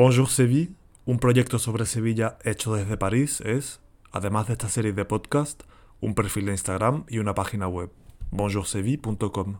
Bonjour 0.00 0.30
Seville, 0.30 0.76
un 1.06 1.18
proyecto 1.18 1.58
sobre 1.58 1.84
Sevilla 1.84 2.38
hecho 2.44 2.72
desde 2.72 2.96
París, 2.96 3.40
es, 3.40 3.80
además 4.12 4.46
de 4.46 4.52
esta 4.52 4.68
serie 4.68 4.92
de 4.92 5.04
podcast, 5.04 5.64
un 6.00 6.14
perfil 6.14 6.46
de 6.46 6.52
Instagram 6.52 7.04
y 7.08 7.18
una 7.18 7.34
página 7.34 7.66
web, 7.66 7.90
bonjourseville.com. 8.30 9.56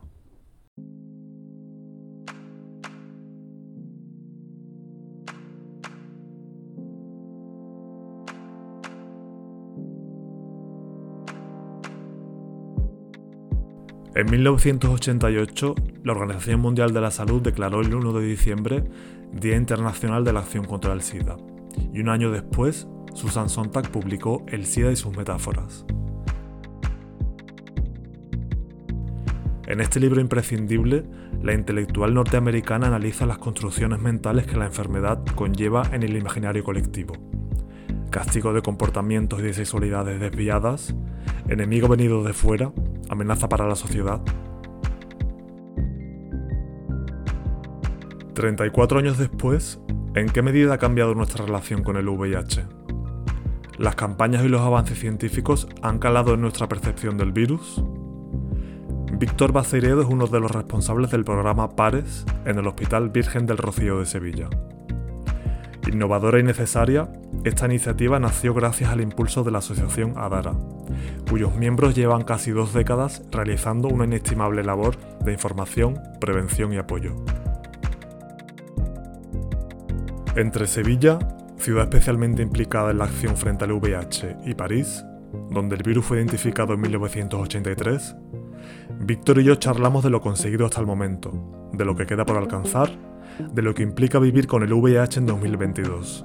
En 14.18 14.28
1988, 14.28 15.76
la 16.02 16.10
Organización 16.10 16.60
Mundial 16.60 16.92
de 16.92 17.00
la 17.00 17.12
Salud 17.12 17.40
declaró 17.40 17.82
el 17.82 17.94
1 17.94 18.12
de 18.14 18.26
diciembre 18.26 18.82
Día 19.32 19.54
Internacional 19.54 20.24
de 20.24 20.32
la 20.32 20.40
Acción 20.40 20.64
contra 20.64 20.92
el 20.92 21.02
SIDA, 21.02 21.36
y 21.94 22.00
un 22.00 22.08
año 22.08 22.32
después, 22.32 22.88
Susan 23.14 23.48
Sontag 23.48 23.92
publicó 23.92 24.44
El 24.48 24.66
SIDA 24.66 24.90
y 24.90 24.96
sus 24.96 25.16
metáforas. 25.16 25.86
En 29.68 29.80
este 29.80 30.00
libro 30.00 30.20
imprescindible, 30.20 31.04
la 31.40 31.54
intelectual 31.54 32.12
norteamericana 32.12 32.88
analiza 32.88 33.24
las 33.24 33.38
construcciones 33.38 34.00
mentales 34.00 34.48
que 34.48 34.56
la 34.56 34.66
enfermedad 34.66 35.24
conlleva 35.36 35.84
en 35.92 36.02
el 36.02 36.16
imaginario 36.16 36.64
colectivo. 36.64 37.14
Castigo 38.10 38.52
de 38.52 38.62
comportamientos 38.62 39.38
y 39.38 39.42
de 39.44 39.54
sexualidades 39.54 40.18
desviadas, 40.18 40.92
enemigo 41.48 41.86
venido 41.86 42.24
de 42.24 42.32
fuera, 42.32 42.72
amenaza 43.08 43.48
para 43.48 43.66
la 43.66 43.76
sociedad. 43.76 44.20
34 48.34 49.00
años 49.00 49.18
después, 49.18 49.80
¿en 50.14 50.28
qué 50.28 50.42
medida 50.42 50.74
ha 50.74 50.78
cambiado 50.78 51.14
nuestra 51.14 51.44
relación 51.44 51.82
con 51.82 51.96
el 51.96 52.08
VIH? 52.08 52.66
¿Las 53.78 53.96
campañas 53.96 54.44
y 54.44 54.48
los 54.48 54.60
avances 54.60 54.98
científicos 54.98 55.68
han 55.82 55.98
calado 55.98 56.34
en 56.34 56.40
nuestra 56.40 56.68
percepción 56.68 57.16
del 57.16 57.32
virus? 57.32 57.82
Víctor 59.18 59.52
Baceredo 59.52 60.02
es 60.02 60.06
uno 60.08 60.28
de 60.28 60.38
los 60.38 60.52
responsables 60.52 61.10
del 61.10 61.24
programa 61.24 61.74
PARES 61.74 62.24
en 62.44 62.58
el 62.58 62.66
Hospital 62.68 63.10
Virgen 63.10 63.46
del 63.46 63.58
Rocío 63.58 63.98
de 63.98 64.06
Sevilla. 64.06 64.48
Innovadora 65.90 66.38
y 66.38 66.44
necesaria, 66.44 67.10
esta 67.44 67.66
iniciativa 67.66 68.18
nació 68.18 68.52
gracias 68.52 68.90
al 68.90 69.00
impulso 69.00 69.44
de 69.44 69.50
la 69.50 69.58
asociación 69.58 70.14
ADARA, 70.16 70.54
cuyos 71.30 71.54
miembros 71.54 71.94
llevan 71.94 72.24
casi 72.24 72.50
dos 72.50 72.72
décadas 72.72 73.22
realizando 73.30 73.88
una 73.88 74.04
inestimable 74.04 74.64
labor 74.64 74.96
de 75.24 75.32
información, 75.32 76.00
prevención 76.20 76.72
y 76.72 76.78
apoyo. 76.78 77.14
Entre 80.34 80.66
Sevilla, 80.66 81.18
ciudad 81.58 81.84
especialmente 81.84 82.42
implicada 82.42 82.90
en 82.90 82.98
la 82.98 83.04
acción 83.04 83.36
frente 83.36 83.64
al 83.64 83.72
VIH, 83.72 84.36
y 84.46 84.54
París, 84.54 85.04
donde 85.50 85.76
el 85.76 85.82
virus 85.82 86.04
fue 86.04 86.18
identificado 86.18 86.74
en 86.74 86.80
1983, 86.80 88.16
Víctor 89.00 89.38
y 89.38 89.44
yo 89.44 89.54
charlamos 89.54 90.02
de 90.02 90.10
lo 90.10 90.20
conseguido 90.20 90.66
hasta 90.66 90.80
el 90.80 90.86
momento, 90.86 91.32
de 91.72 91.84
lo 91.84 91.94
que 91.94 92.06
queda 92.06 92.24
por 92.24 92.36
alcanzar, 92.36 92.90
de 93.38 93.62
lo 93.62 93.74
que 93.74 93.82
implica 93.82 94.18
vivir 94.18 94.46
con 94.46 94.62
el 94.62 94.72
VIH 94.72 95.20
en 95.20 95.26
2022. 95.26 96.24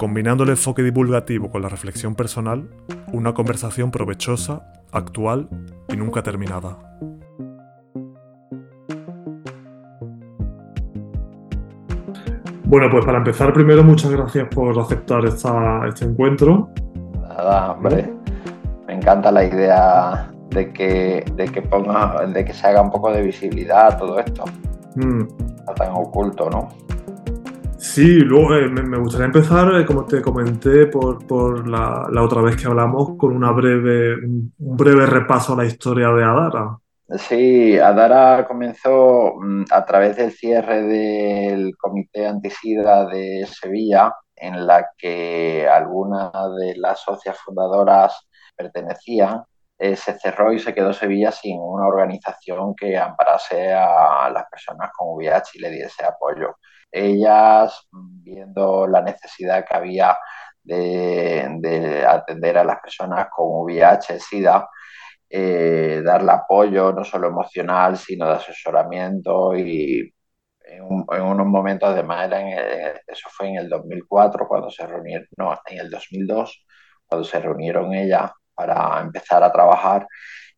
Combinando 0.00 0.44
el 0.44 0.48
enfoque 0.48 0.82
divulgativo 0.82 1.50
con 1.50 1.60
la 1.60 1.68
reflexión 1.68 2.14
personal, 2.14 2.70
una 3.12 3.34
conversación 3.34 3.90
provechosa, 3.90 4.72
actual 4.92 5.46
y 5.90 5.96
nunca 5.98 6.22
terminada. 6.22 6.78
Bueno, 12.64 12.88
pues 12.90 13.04
para 13.04 13.18
empezar, 13.18 13.52
primero, 13.52 13.84
muchas 13.84 14.10
gracias 14.10 14.48
por 14.48 14.78
aceptar 14.78 15.22
este 15.26 16.06
encuentro. 16.06 16.70
Nada, 17.20 17.72
hombre. 17.72 18.10
Me 18.86 18.94
encanta 18.94 19.30
la 19.30 19.44
idea 19.44 20.32
de 20.48 20.72
que, 20.72 21.26
de 21.34 21.44
que 21.44 21.60
ponga, 21.60 22.26
de 22.26 22.42
que 22.42 22.54
se 22.54 22.66
haga 22.66 22.80
un 22.80 22.90
poco 22.90 23.12
de 23.12 23.20
visibilidad 23.20 23.88
a 23.88 23.96
todo 23.98 24.18
esto. 24.18 24.44
Mm. 24.94 25.24
Está 25.58 25.74
tan 25.74 25.92
oculto, 25.92 26.48
¿no? 26.48 26.70
Sí, 27.80 28.18
luego 28.20 28.54
eh, 28.56 28.68
me, 28.68 28.98
gustaría 28.98 29.26
empezar, 29.26 29.74
eh, 29.74 29.86
como 29.86 30.04
te 30.04 30.20
comenté 30.20 30.86
por, 30.86 31.66
la, 31.66 32.22
otra 32.22 32.42
vez 32.42 32.54
que 32.54 32.66
hablamos, 32.66 33.16
con 33.16 33.34
una 33.34 33.52
breve, 33.52 34.16
un, 34.16 34.52
breve 34.58 35.06
repaso 35.06 35.54
a 35.54 35.56
la 35.56 35.64
historia 35.64 36.08
de 36.10 36.22
Adara. 36.22 36.76
Sí, 37.16 37.78
Adara 37.78 38.46
comenzó 38.46 39.32
mm, 39.40 39.64
a 39.70 39.84
través 39.86 40.16
del 40.16 40.30
cierre 40.30 40.82
del 40.82 41.74
Comité 41.78 42.26
Antisida 42.26 43.06
de 43.06 43.46
Sevilla, 43.46 44.14
en 44.36 44.66
la 44.66 44.90
que 44.96 45.66
algunas 45.66 46.30
de 46.58 46.76
las 46.76 47.00
socias 47.00 47.38
fundadoras 47.38 48.28
pertenecían. 48.54 49.42
Eh, 49.78 49.96
se 49.96 50.18
cerró 50.18 50.52
y 50.52 50.58
se 50.58 50.74
quedó 50.74 50.92
Sevilla 50.92 51.32
sin 51.32 51.58
una 51.58 51.86
organización 51.86 52.74
que 52.74 52.98
amparase 52.98 53.72
a 53.72 54.28
las 54.30 54.44
personas 54.50 54.90
con 54.94 55.14
VIH 55.14 55.52
y 55.54 55.60
le 55.60 55.70
diese 55.70 56.04
apoyo 56.04 56.56
ellas, 56.90 57.88
viendo 57.92 58.86
la 58.86 59.02
necesidad 59.02 59.64
que 59.66 59.76
había 59.76 60.16
de, 60.62 62.04
atender 62.06 62.58
a 62.58 62.64
las 62.64 62.80
personas 62.80 63.28
con 63.30 63.64
VIH, 63.64 64.20
SIDA, 64.20 64.68
eh, 65.28 66.02
darle 66.04 66.32
apoyo 66.32 66.92
no 66.92 67.04
solo 67.04 67.28
emocional, 67.28 67.96
sino 67.96 68.26
de 68.26 68.34
asesoramiento 68.34 69.56
y 69.56 70.12
en, 70.70 70.82
unos 71.22 71.46
momentos, 71.46 71.88
además, 71.90 72.26
era 72.26 72.40
en 72.40 72.96
eso 73.06 73.28
fue 73.30 73.48
en 73.48 73.56
el 73.56 73.68
2004 73.68 74.46
cuando 74.46 74.70
se 74.70 74.86
reunieron, 74.86 75.26
no, 75.36 75.52
en 75.66 75.78
el 75.78 75.90
2002, 75.90 76.64
cuando 77.06 77.24
se 77.26 77.40
reunieron 77.40 77.92
ellas 77.94 78.30
para 78.54 79.00
empezar 79.00 79.42
a 79.42 79.52
trabajar 79.52 80.06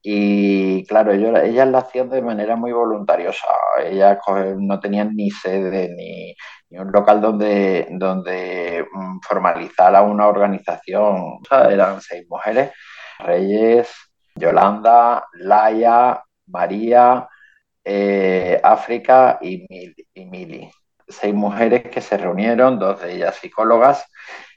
y 0.02 0.84
claro, 0.86 1.12
ellos, 1.12 1.38
ellas 1.44 1.68
lo 1.68 1.78
hacían 1.78 2.10
de 2.10 2.22
manera 2.22 2.56
muy 2.56 2.72
voluntariosa. 2.72 3.46
Ellas 3.84 4.18
no 4.58 4.80
tenían 4.80 5.14
ni 5.14 5.30
sede 5.30 5.94
ni, 5.96 6.34
un 6.78 6.90
local 6.90 7.20
donde, 7.20 7.86
donde 7.90 8.84
mm, 8.92 9.20
formalizara 9.20 10.02
una 10.02 10.26
organización. 10.26 11.38
eran 11.70 12.00
seis 12.00 12.26
mujeres, 12.28 12.72
Reyes, 13.20 13.94
Yolanda, 14.34 15.24
Laia, 15.34 16.22
María, 16.46 17.28
eh, 17.84 18.60
África 18.62 19.38
y, 19.40 19.66
y 20.14 20.24
Mili. 20.26 20.70
Seis 21.08 21.34
mujeres 21.34 21.84
que 21.90 22.00
se 22.00 22.16
reunieron, 22.16 22.78
dos 22.78 23.00
de 23.02 23.14
ellas 23.14 23.36
psicólogas, 23.36 24.06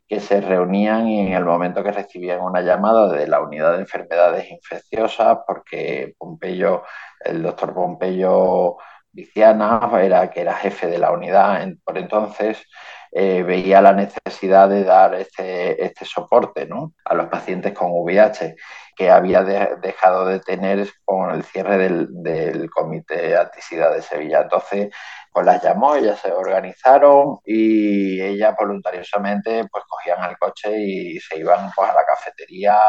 que 0.08 0.20
se 0.20 0.42
reunían 0.42 1.08
y 1.08 1.28
en 1.28 1.34
el 1.34 1.46
momento 1.46 1.84
que 1.84 1.92
recibían 1.92 2.42
una 2.42 2.62
llamada 2.62 3.08
de 3.12 3.28
la 3.28 3.42
unidad 3.42 3.74
de 3.74 3.80
enfermedades 3.80 4.50
infecciosas, 4.52 5.40
porque 5.48 6.14
Pompeyo, 6.18 6.84
el 7.22 7.42
doctor 7.42 7.74
Pompeyo 7.74 8.78
Viciana, 9.12 9.90
era, 10.02 10.30
que 10.30 10.42
era 10.42 10.54
jefe 10.56 10.88
de 10.88 11.00
la 11.00 11.12
unidad 11.12 11.66
por 11.84 11.98
entonces, 11.98 12.64
eh, 13.12 13.44
veía 13.44 13.82
la 13.82 13.94
necesidad 13.94 14.68
de 14.68 14.84
dar 14.84 15.16
este, 15.16 15.84
este 15.84 16.04
soporte 16.04 16.66
¿no? 16.66 16.94
a 17.06 17.16
los 17.16 17.28
pacientes 17.28 17.74
con 17.74 17.92
VIH 17.92 18.58
que 18.96 19.10
había 19.10 19.44
dejado 19.44 20.26
de 20.26 20.40
tener 20.42 20.90
con 21.06 21.32
el 21.32 21.44
cierre 21.44 21.78
del, 21.78 22.08
del 22.12 22.70
Comité 22.70 23.38
Antisida 23.38 23.90
de 23.92 24.02
Sevilla. 24.02 24.42
Entonces, 24.42 24.94
pues 25.36 25.46
las 25.48 25.62
llamó, 25.62 25.96
ellas 25.96 26.18
se 26.22 26.32
organizaron 26.32 27.40
y 27.44 28.22
ellas 28.22 28.56
voluntariosamente 28.58 29.68
pues 29.70 29.84
cogían 29.86 30.24
el 30.30 30.38
coche 30.38 30.72
y 30.78 31.20
se 31.20 31.40
iban 31.40 31.72
pues 31.76 31.90
a 31.90 31.94
la 31.94 32.06
cafetería, 32.06 32.80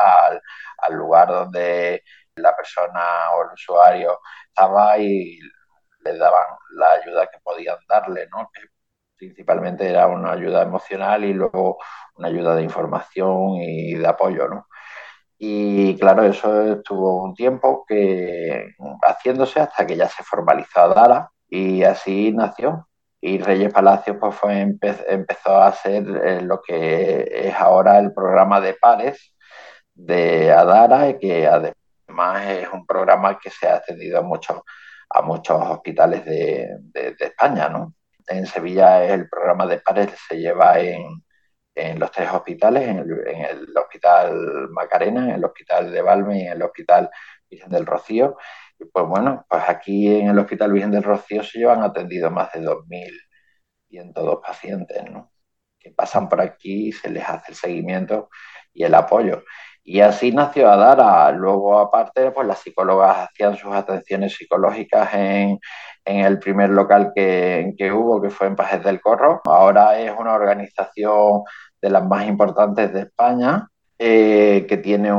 al, 0.79 0.95
lugar 0.95 1.27
donde 1.27 2.05
la 2.37 2.55
persona 2.55 3.33
o 3.35 3.43
el 3.43 3.55
usuario 3.55 4.21
estaba 4.47 4.97
y 4.97 5.41
le 6.05 6.17
daban 6.19 6.47
la 6.77 6.93
ayuda 6.93 7.27
que 7.27 7.39
podían 7.43 7.79
darle, 7.89 8.29
¿no? 8.31 8.49
Que 8.55 8.63
principalmente 9.17 9.91
era 9.91 10.07
una 10.07 10.33
ayuda 10.33 10.63
emocional 10.63 11.25
y 11.25 11.33
luego 11.33 11.79
una 12.15 12.29
ayuda 12.29 12.55
de 12.55 12.63
información 12.63 13.57
y 13.57 13.95
de 13.95 14.07
apoyo, 14.07 14.47
¿no? 14.47 14.69
Y 15.39 15.99
claro, 15.99 16.23
eso 16.25 16.75
estuvo 16.75 17.25
un 17.25 17.35
tiempo 17.35 17.85
que 17.89 18.69
haciéndose 19.03 19.61
hasta 19.61 19.85
que 19.85 19.97
ya 19.97 20.09
se 20.09 20.23
formalizó 20.23 20.89
Dara 20.91 21.29
y 21.49 21.83
así 21.85 22.33
nació. 22.33 22.89
Y 23.21 23.39
Reyes 23.39 23.73
Palacios 23.73 24.17
pues 24.21 24.35
fue, 24.37 24.61
empezó 24.61 25.61
a 25.63 25.73
ser 25.73 26.05
eh, 26.25 26.43
lo 26.43 26.61
que 26.63 27.29
es 27.49 27.55
ahora 27.55 27.99
el 27.99 28.13
programa 28.13 28.61
de 28.61 28.75
pares 28.75 29.35
de 29.95 30.53
Adara, 30.53 31.19
que 31.19 31.47
además 31.47 32.47
es 32.49 32.69
un 32.73 32.87
programa 32.87 33.39
que 33.39 33.51
se 33.51 33.67
ha 33.69 33.77
extendido 33.79 34.19
a 34.19 34.23
muchos, 34.23 34.61
a 35.11 35.23
muchos 35.23 35.61
hospitales 35.61 36.25
de, 36.25 36.69
España. 37.19 37.69
¿no? 37.69 37.95
En 38.29 38.47
Sevilla 38.47 39.05
el 39.05 39.29
programa 39.29 39.67
de 39.67 39.79
pares 39.79 40.11
se 40.29 40.37
lleva 40.39 40.79
en, 40.79 41.25
en 41.75 41.99
los 41.99 42.11
tres 42.11 42.31
hospitales, 42.31 42.89
en 42.89 42.99
el, 42.99 43.77
Hospital 43.77 44.69
Macarena, 44.71 45.25
en 45.25 45.31
el 45.37 45.45
Hospital 45.45 45.93
de 45.93 46.03
Valme 46.03 46.39
y 46.39 46.47
en 46.47 46.53
el 46.53 46.63
Hospital 46.63 47.11
del 47.51 47.87
Rocío 47.87 48.37
pues 48.93 49.07
bueno, 49.07 49.45
pues 49.49 49.63
aquí 49.69 50.09
en 50.09 50.29
el 50.29 50.39
Hospital 50.39 50.73
Virgen 50.73 50.91
del 50.91 51.03
Rocío 51.03 51.43
se 51.43 51.59
llevan 51.59 51.83
atendido 51.83 52.31
más 52.31 52.53
de 52.53 52.61
2.000 52.63 53.27
102 53.89 54.41
pacientes, 54.47 55.03
Que 55.79 55.91
pasan 55.93 56.29
por 56.29 56.41
aquí, 56.41 56.93
se 56.93 57.11
les 57.11 57.29
hace 57.29 57.53
el 57.53 57.57
seguimiento 57.57 58.29
y 58.73 58.85
el 58.85 58.95
apoyo. 58.95 59.45
Y 59.85 60.01
así 60.01 60.33
nació 60.33 60.71
Adara. 60.71 61.31
Luego, 61.33 61.79
aparte, 61.79 62.33
pues 62.33 62.47
las 62.47 62.59
psicólogas 62.61 63.29
hacían 63.29 63.57
sus 63.57 63.73
atenciones 63.73 64.35
psicológicas 64.35 65.15
en, 65.15 65.61
el 66.05 66.39
primer 66.39 66.71
local 66.71 67.13
que, 67.15 67.75
que, 67.79 67.93
hubo, 67.93 68.21
que 68.23 68.31
fue 68.31 68.49
en 68.49 68.57
Pajes 68.57 68.83
del 68.85 69.01
Corro. 69.01 69.41
Ahora 69.45 69.99
es 69.99 70.13
una 70.19 70.35
organización 70.35 71.43
de 71.81 71.91
las 71.91 72.05
más 72.07 72.27
importantes 72.27 72.93
de 72.93 73.01
España, 73.03 73.69
eh, 73.99 74.67
que 74.69 74.77
tiene 74.77 75.11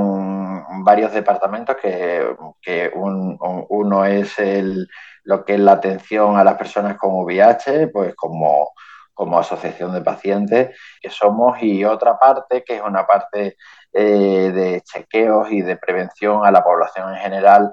varios 0.83 1.11
departamentos, 1.11 1.77
que, 1.81 2.91
uno 2.93 4.05
es 4.05 4.37
el, 4.39 4.87
lo 5.23 5.43
que 5.43 5.55
es 5.55 5.59
la 5.59 5.73
atención 5.73 6.37
a 6.37 6.43
las 6.43 6.55
personas 6.57 6.97
con 6.97 7.23
VIH, 7.23 7.87
pues 7.87 8.15
como, 8.15 8.71
como 9.13 9.39
asociación 9.39 9.93
de 9.93 10.01
pacientes 10.01 10.77
que 11.01 11.09
somos, 11.09 11.61
y 11.61 11.83
otra 11.85 12.17
parte 12.19 12.63
que 12.63 12.75
es 12.75 12.81
una 12.81 13.05
parte 13.05 13.57
eh, 13.93 14.51
de 14.53 14.81
chequeos 14.81 15.51
y 15.51 15.61
de 15.61 15.77
prevención 15.77 16.45
a 16.45 16.51
la 16.51 16.63
población 16.63 17.13
en 17.15 17.19
general 17.19 17.71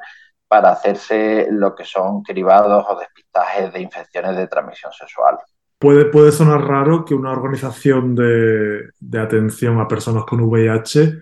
para 0.48 0.70
hacerse 0.70 1.48
lo 1.50 1.74
que 1.74 1.84
son 1.84 2.22
cribados 2.22 2.86
o 2.88 2.96
despistajes 2.98 3.72
de 3.72 3.80
infecciones 3.80 4.36
de 4.36 4.46
transmisión 4.46 4.92
sexual. 4.92 5.38
Puede, 5.84 6.06
puede 6.06 6.32
sonar 6.32 6.62
raro 6.62 7.04
que 7.04 7.14
una 7.14 7.30
organización 7.30 8.14
de, 8.14 9.20
atención 9.20 9.78
a 9.78 9.86
personas 9.86 10.24
con 10.24 10.40
VIH 10.40 11.12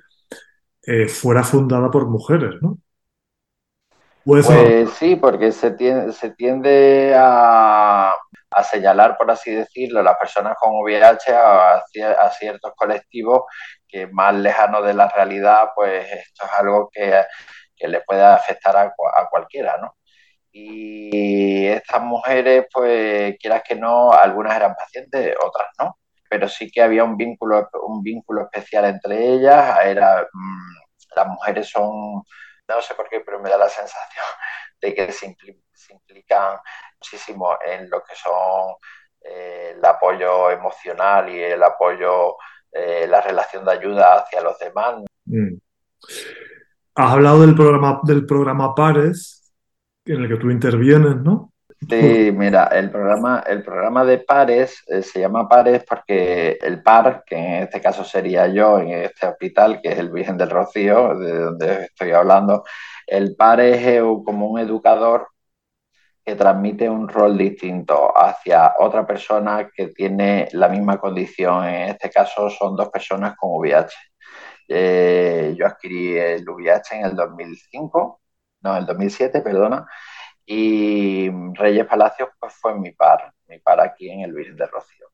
eh, 0.87 1.09
fuera 1.09 1.43
fundada 1.43 1.91
por 1.91 2.07
mujeres, 2.07 2.63
¿no? 2.63 2.79
Pues 4.25 4.47
sí, 4.93 5.17
porque 5.17 5.51
se 5.51 5.73
tiende, 5.73 6.13
se 6.13 6.31
tiende 6.31 7.13
a, 7.17 8.15
señalar, 8.71 9.17
por 9.17 9.33
así 9.33 9.51
decirlo, 9.51 10.01
las 10.01 10.17
personas 10.17 10.57
con 10.61 10.71
VIH 10.81 11.33
a, 11.33 11.83
a, 12.21 12.31
ciertos 12.31 12.73
colectivos 12.77 13.43
que 13.89 14.07
más 14.07 14.33
lejanos 14.33 14.87
de 14.87 14.95
la 14.95 15.09
realidad, 15.09 15.71
pues 15.75 16.07
esto 16.07 16.45
es 16.45 16.53
algo 16.57 16.89
que, 16.93 17.25
que 17.75 17.89
le 17.89 18.01
puede 18.03 18.23
afectar 18.23 18.77
a, 18.77 18.83
a 18.83 19.29
cualquiera, 19.29 19.77
¿no? 19.79 19.97
Y 20.53 21.67
estas 21.67 22.03
mujeres, 22.03 22.67
pues 22.71 23.37
quieras 23.39 23.63
que 23.67 23.75
no, 23.75 24.13
algunas 24.13 24.55
eran 24.55 24.75
pacientes, 24.75 25.35
otras 25.43 25.69
no, 25.79 25.97
pero 26.29 26.47
sí 26.49 26.71
que 26.71 26.83
había 26.83 27.05
un 27.05 27.17
vínculo, 27.17 27.71
un 27.87 28.03
vínculo 28.03 28.43
especial 28.43 28.85
entre 28.85 29.35
ellas. 29.35 29.79
Era, 29.85 30.29
mm, 30.31 30.75
las 31.17 31.27
mujeres 31.27 31.71
son, 31.71 32.23
no 32.69 32.83
sé 32.83 32.95
por 32.95 33.09
qué, 33.09 33.21
pero 33.21 33.41
me 33.41 33.49
da 33.49 33.57
la 33.57 33.69
sensación 33.69 34.25
de 34.81 34.95
que 34.95 35.13
se, 35.13 35.35
implican 35.91 36.59
muchísimo 36.99 37.59
en 37.65 37.91
lo 37.91 38.03
que 38.03 38.15
son 38.15 38.75
eh, 39.21 39.75
el 39.77 39.85
apoyo 39.85 40.51
emocional 40.51 41.29
y 41.29 41.43
el 41.43 41.63
apoyo, 41.63 42.37
eh, 42.71 43.07
la 43.09 43.21
relación 43.21 43.65
de 43.65 43.73
ayuda 43.73 44.17
hacia 44.17 44.43
los 44.43 44.59
demás. 44.59 45.03
Mm. 45.25 45.57
Has 46.95 47.13
hablado 47.13 47.41
del 47.41 47.55
programa, 47.55 48.01
del 48.05 48.27
programa 48.27 48.75
Pares, 48.75 49.42
en 50.05 50.23
el 50.23 50.29
que 50.29 50.37
tú 50.37 50.51
intervienes, 50.51 51.17
¿no? 51.17 51.53
Sí, 51.89 52.33
mira, 52.33 52.67
el 52.67 52.91
programa, 52.91 53.43
el 53.47 53.63
programa 53.63 54.05
de 54.05 54.19
pares 54.19 54.85
eh, 54.87 55.03
se 55.03 55.21
llama 55.21 55.49
pares 55.49 55.85
porque 55.85 56.57
el 56.63 56.81
par, 56.81 57.25
que 57.27 57.35
en 57.35 57.63
este 57.65 57.81
caso 57.81 58.05
sería 58.05 58.47
yo 58.47 58.79
en 58.79 58.91
este 58.91 59.27
hospital, 59.27 59.81
que 59.83 59.91
es 59.91 59.99
el 59.99 60.11
Virgen 60.11 60.39
del 60.39 60.51
Rocío, 60.51 61.19
de 61.19 61.39
donde 61.39 61.85
estoy 61.87 62.13
hablando, 62.13 62.63
el 63.07 63.35
par 63.35 63.61
es 63.61 64.01
como 64.25 64.47
un 64.49 64.61
educador 64.61 65.29
que 66.25 66.37
transmite 66.37 66.89
un 66.89 67.09
rol 67.09 67.37
distinto 67.37 68.13
hacia 68.17 68.75
otra 68.79 69.05
persona 69.05 69.69
que 69.75 69.89
tiene 69.89 70.49
la 70.53 70.69
misma 70.69 70.99
condición. 70.99 71.65
En 71.65 71.91
este 71.91 72.11
caso 72.11 72.49
son 72.49 72.77
dos 72.77 72.91
personas 72.91 73.35
con 73.37 73.51
VIH. 73.55 73.95
Eh, 74.69 75.55
yo 75.59 75.67
adquirí 75.67 76.17
el 76.17 76.49
VIH 76.49 76.97
en 76.97 77.07
el 77.07 77.17
2005 77.17 78.22
no, 78.63 78.77
el 78.77 78.87
2007, 78.87 79.41
perdona, 79.43 79.87
y 80.47 81.31
Reyes 81.55 81.87
Palacios 81.87 82.31
pues 82.41 82.55
fue 82.55 82.79
mi 82.79 82.93
par, 82.93 83.33
mi 83.49 83.59
par 83.61 83.81
aquí 83.81 84.11
en 84.11 84.21
el 84.21 84.33
Virgen 84.33 84.57
de 84.57 84.67
Rocío. 84.67 85.07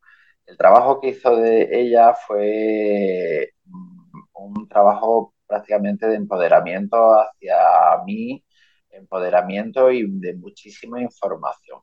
El 0.47 0.57
trabajo 0.57 1.01
que 1.01 1.09
hizo 1.09 1.37
de 1.37 1.69
ella 1.73 2.15
fue 2.15 3.53
mm, 3.65 4.21
un 4.35 4.69
trabajo 4.69 5.35
prácticamente 5.47 6.07
de 6.09 6.17
empoderamiento 6.17 6.97
hacia 7.21 7.57
mí, 8.07 8.45
empoderamiento 8.91 9.91
y 9.91 10.07
de 10.21 10.35
muchísima 10.37 11.01
información. 11.01 11.81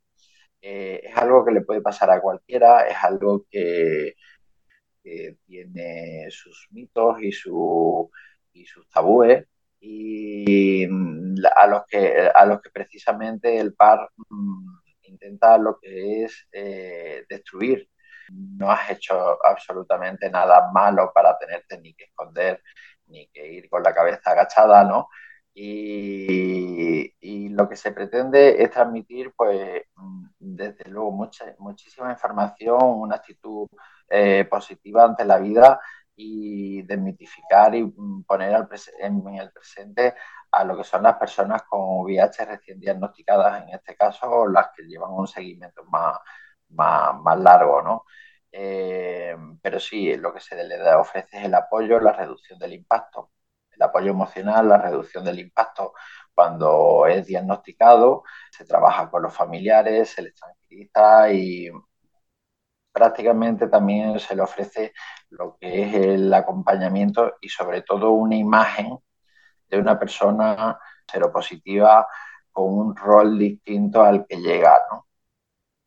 Eh, 0.62 1.02
es 1.04 1.18
algo 1.18 1.46
que 1.46 1.52
le 1.54 1.62
puede 1.62 1.82
pasar 1.82 2.10
a 2.12 2.22
cualquiera, 2.22 2.88
es 2.88 2.98
algo 3.04 3.46
que, 3.50 4.16
tiene 5.46 6.28
sus 6.32 6.68
mitos 6.72 7.22
y, 7.22 7.32
su, 7.32 8.10
y 8.54 8.66
sus 8.66 8.90
tabúes, 8.90 9.46
y 9.80 10.88
mm, 10.88 11.36
a 11.56 11.68
los 11.68 11.86
que, 11.88 12.30
a 12.34 12.46
los 12.46 12.62
que 12.62 12.70
precisamente 12.72 13.58
el 13.58 13.74
par 13.74 14.10
mm, 14.30 14.78
intenta 15.04 15.58
lo 15.58 15.80
que 15.80 16.24
es 16.24 16.48
eh, 16.52 17.26
destruir. 17.30 17.90
No 18.30 18.72
has 18.72 18.90
hecho 18.90 19.38
absolutamente 19.46 20.30
nada 20.30 20.72
malo 20.74 21.12
para 21.14 21.38
tenerte 21.38 21.80
ni 21.80 21.94
que 21.94 22.06
esconder, 22.06 22.62
ni 23.08 23.28
que 23.28 23.48
ir 23.48 23.70
con 23.70 23.84
la 23.84 23.94
cabeza 23.94 24.32
agachada, 24.32 24.84
¿no? 24.84 25.10
Y, 25.54 27.14
lo 27.50 27.70
que 27.70 27.78
se 27.78 27.94
pretende 27.94 28.62
es 28.62 28.70
transmitir, 28.72 29.34
pues, 29.36 29.84
mm, 29.96 30.26
desde 30.40 30.90
luego, 30.90 31.12
mucha, 31.12 31.56
muchísima 31.60 32.12
información, 32.12 32.80
una 32.82 33.16
actitud 33.16 33.68
eh, 34.10 34.46
positiva 34.50 35.06
ante 35.06 35.24
la 35.24 35.38
vida 35.40 35.80
y 36.16 36.82
desmitificar 36.84 37.76
y 37.76 37.86
poner 38.26 38.68
en, 39.00 39.28
el 39.38 39.52
presente 39.52 40.16
a 40.52 40.64
lo 40.64 40.78
que 40.78 40.84
son 40.84 41.04
las 41.04 41.16
personas 41.18 41.64
con 41.64 42.02
VIH 42.04 42.46
recién 42.46 42.80
diagnosticadas, 42.80 43.64
en 43.64 43.70
este 43.70 43.96
caso, 43.96 44.30
o 44.30 44.48
las 44.48 44.70
que 44.76 44.84
llevan 44.84 45.12
un 45.12 45.28
seguimiento 45.28 45.84
más, 45.86 46.18
más, 46.70 47.40
largo, 47.40 47.82
¿no? 47.82 48.06
Eh, 48.52 49.36
pero 49.62 49.80
sí, 49.80 50.16
lo 50.18 50.34
que 50.34 50.40
se 50.40 50.64
le 50.64 50.94
ofrece 50.96 51.38
es 51.38 51.46
el 51.46 51.54
apoyo, 51.56 52.00
la 52.00 52.14
reducción 52.14 52.58
del 52.60 52.74
impacto, 52.74 53.32
el 53.72 53.82
apoyo 53.82 54.12
emocional, 54.12 54.70
la 54.70 54.78
reducción 54.78 55.26
del 55.26 55.40
impacto 55.40 55.94
cuando 56.34 57.08
es 57.08 57.26
diagnosticado, 57.28 58.24
se 58.52 58.66
trabaja 58.66 59.10
con 59.10 59.24
los 59.24 59.34
familiares, 59.34 60.10
se 60.10 60.22
les 60.22 60.36
tranquiliza 60.36 61.32
y 61.32 61.70
prácticamente 62.96 63.68
también 63.68 64.18
se 64.20 64.36
le 64.38 64.42
ofrece 64.42 64.94
lo 65.32 65.58
que 65.60 65.84
es 65.84 65.94
el 65.96 66.34
acompañamiento 66.34 67.36
y 67.42 67.50
sobre 67.50 67.82
todo 67.82 68.12
una 68.12 68.38
imagen 68.38 68.98
de 69.70 69.80
una 69.80 70.00
persona 70.00 70.80
seropositiva 71.12 72.08
con 72.52 72.66
un 72.74 72.96
rol 72.96 73.38
distinto 73.38 74.02
al 74.04 74.26
que 74.28 74.38
llega, 74.38 74.80
¿no? 74.92 75.08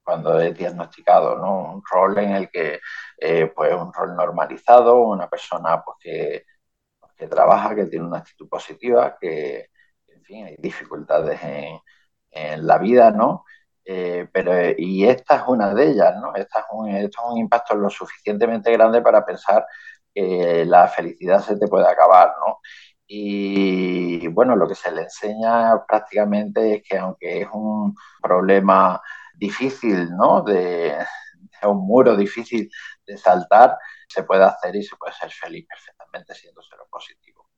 Cuando 0.04 0.40
es 0.40 0.56
diagnosticado, 0.56 1.38
¿no? 1.38 1.74
Un 1.74 1.82
rol 1.90 2.18
en 2.18 2.32
el 2.32 2.50
que, 2.50 2.80
eh, 3.18 3.52
pues, 3.54 3.74
un 3.74 3.92
rol 3.92 4.16
normalizado, 4.16 5.02
una 5.02 5.28
persona, 5.28 5.82
pues, 5.84 5.96
que, 6.00 6.44
pues, 7.00 7.12
que 7.14 7.28
trabaja, 7.28 7.74
que 7.74 7.86
tiene 7.86 8.06
una 8.06 8.18
actitud 8.18 8.48
positiva, 8.48 9.16
que, 9.20 9.68
en 10.08 10.22
fin, 10.24 10.46
hay 10.46 10.56
dificultades 10.58 11.42
en, 11.44 11.80
en 12.30 12.66
la 12.66 12.78
vida, 12.78 13.10
¿no? 13.10 13.44
Eh, 13.90 14.28
pero, 14.32 14.52
y 14.76 15.06
esta 15.06 15.36
es 15.36 15.42
una 15.48 15.72
de 15.72 15.90
ellas, 15.92 16.14
¿no? 16.20 16.34
Esta 16.34 16.60
es 16.60 16.66
un, 16.72 16.90
esto 16.90 17.22
es 17.22 17.32
un 17.32 17.38
impacto 17.38 17.74
lo 17.74 17.88
suficientemente 17.88 18.70
grande 18.72 19.00
para 19.00 19.24
pensar 19.24 19.66
que 20.14 20.64
la 20.66 20.88
felicidad 20.88 21.40
se 21.40 21.56
te 21.58 21.68
puede 21.68 21.88
acabar, 21.88 22.34
¿no? 22.46 22.60
Y 23.06 24.26
bueno, 24.28 24.56
lo 24.56 24.68
que 24.68 24.74
se 24.74 24.92
le 24.92 25.02
enseña 25.04 25.86
prácticamente 25.86 26.76
es 26.76 26.82
que 26.82 26.98
aunque 26.98 27.42
es 27.42 27.48
un 27.52 27.94
problema 28.22 29.00
difícil, 29.34 30.10
¿no? 30.16 30.42
De, 30.42 30.94
un 31.62 31.86
muro 31.86 32.16
difícil 32.16 32.70
de 33.06 33.16
saltar, 33.16 33.78
se 34.08 34.22
puede 34.24 34.44
hacer 34.44 34.76
y 34.76 34.82
se 34.82 34.96
puede 34.96 35.14
ser 35.14 35.30
feliz 35.32 35.66
perfectamente 35.66 36.34
siendo 36.34 36.60
cero 36.68 36.86
positivo. 36.90 37.48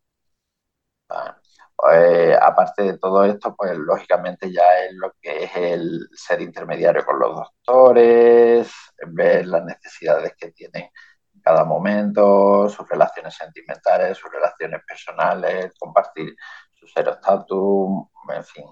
Eh, 1.92 2.36
aparte 2.40 2.82
de 2.82 2.98
todo 2.98 3.24
esto, 3.24 3.54
pues 3.56 3.76
lógicamente 3.78 4.52
ya 4.52 4.84
es 4.84 4.92
lo 4.94 5.12
que 5.20 5.44
es 5.44 5.56
el 5.56 6.08
ser 6.12 6.40
intermediario 6.42 7.04
con 7.06 7.18
los 7.18 7.34
doctores, 7.34 8.70
ver 9.08 9.46
las 9.46 9.64
necesidades 9.64 10.34
que 10.36 10.50
tienen 10.52 10.90
en 11.34 11.40
cada 11.42 11.64
momento, 11.64 12.68
sus 12.68 12.86
relaciones 12.88 13.34
sentimentales, 13.34 14.18
sus 14.18 14.30
relaciones 14.30 14.82
personales, 14.86 15.72
compartir 15.78 16.34
su 16.74 16.86
estatus, 16.86 18.08
en 18.28 18.44
fin, 18.44 18.64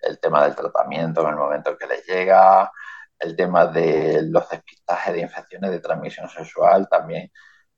el 0.00 0.18
tema 0.20 0.44
del 0.44 0.54
tratamiento 0.54 1.22
en 1.22 1.28
el 1.28 1.36
momento 1.36 1.76
que 1.76 1.86
les 1.86 2.06
llega, 2.06 2.70
el 3.18 3.36
tema 3.36 3.66
de 3.66 4.22
los 4.22 4.48
despistajes 4.48 5.14
de 5.14 5.20
infecciones 5.20 5.70
de 5.70 5.80
transmisión 5.80 6.28
sexual 6.28 6.88
también. 6.88 7.30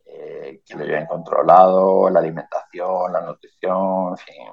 Eh, 0.08 0.62
que 0.64 0.74
lo 0.76 0.84
lleven 0.84 1.06
controlado, 1.06 2.08
la 2.10 2.20
alimentación, 2.20 3.12
la 3.12 3.22
nutrición, 3.22 4.10
en 4.10 4.16
fin, 4.16 4.46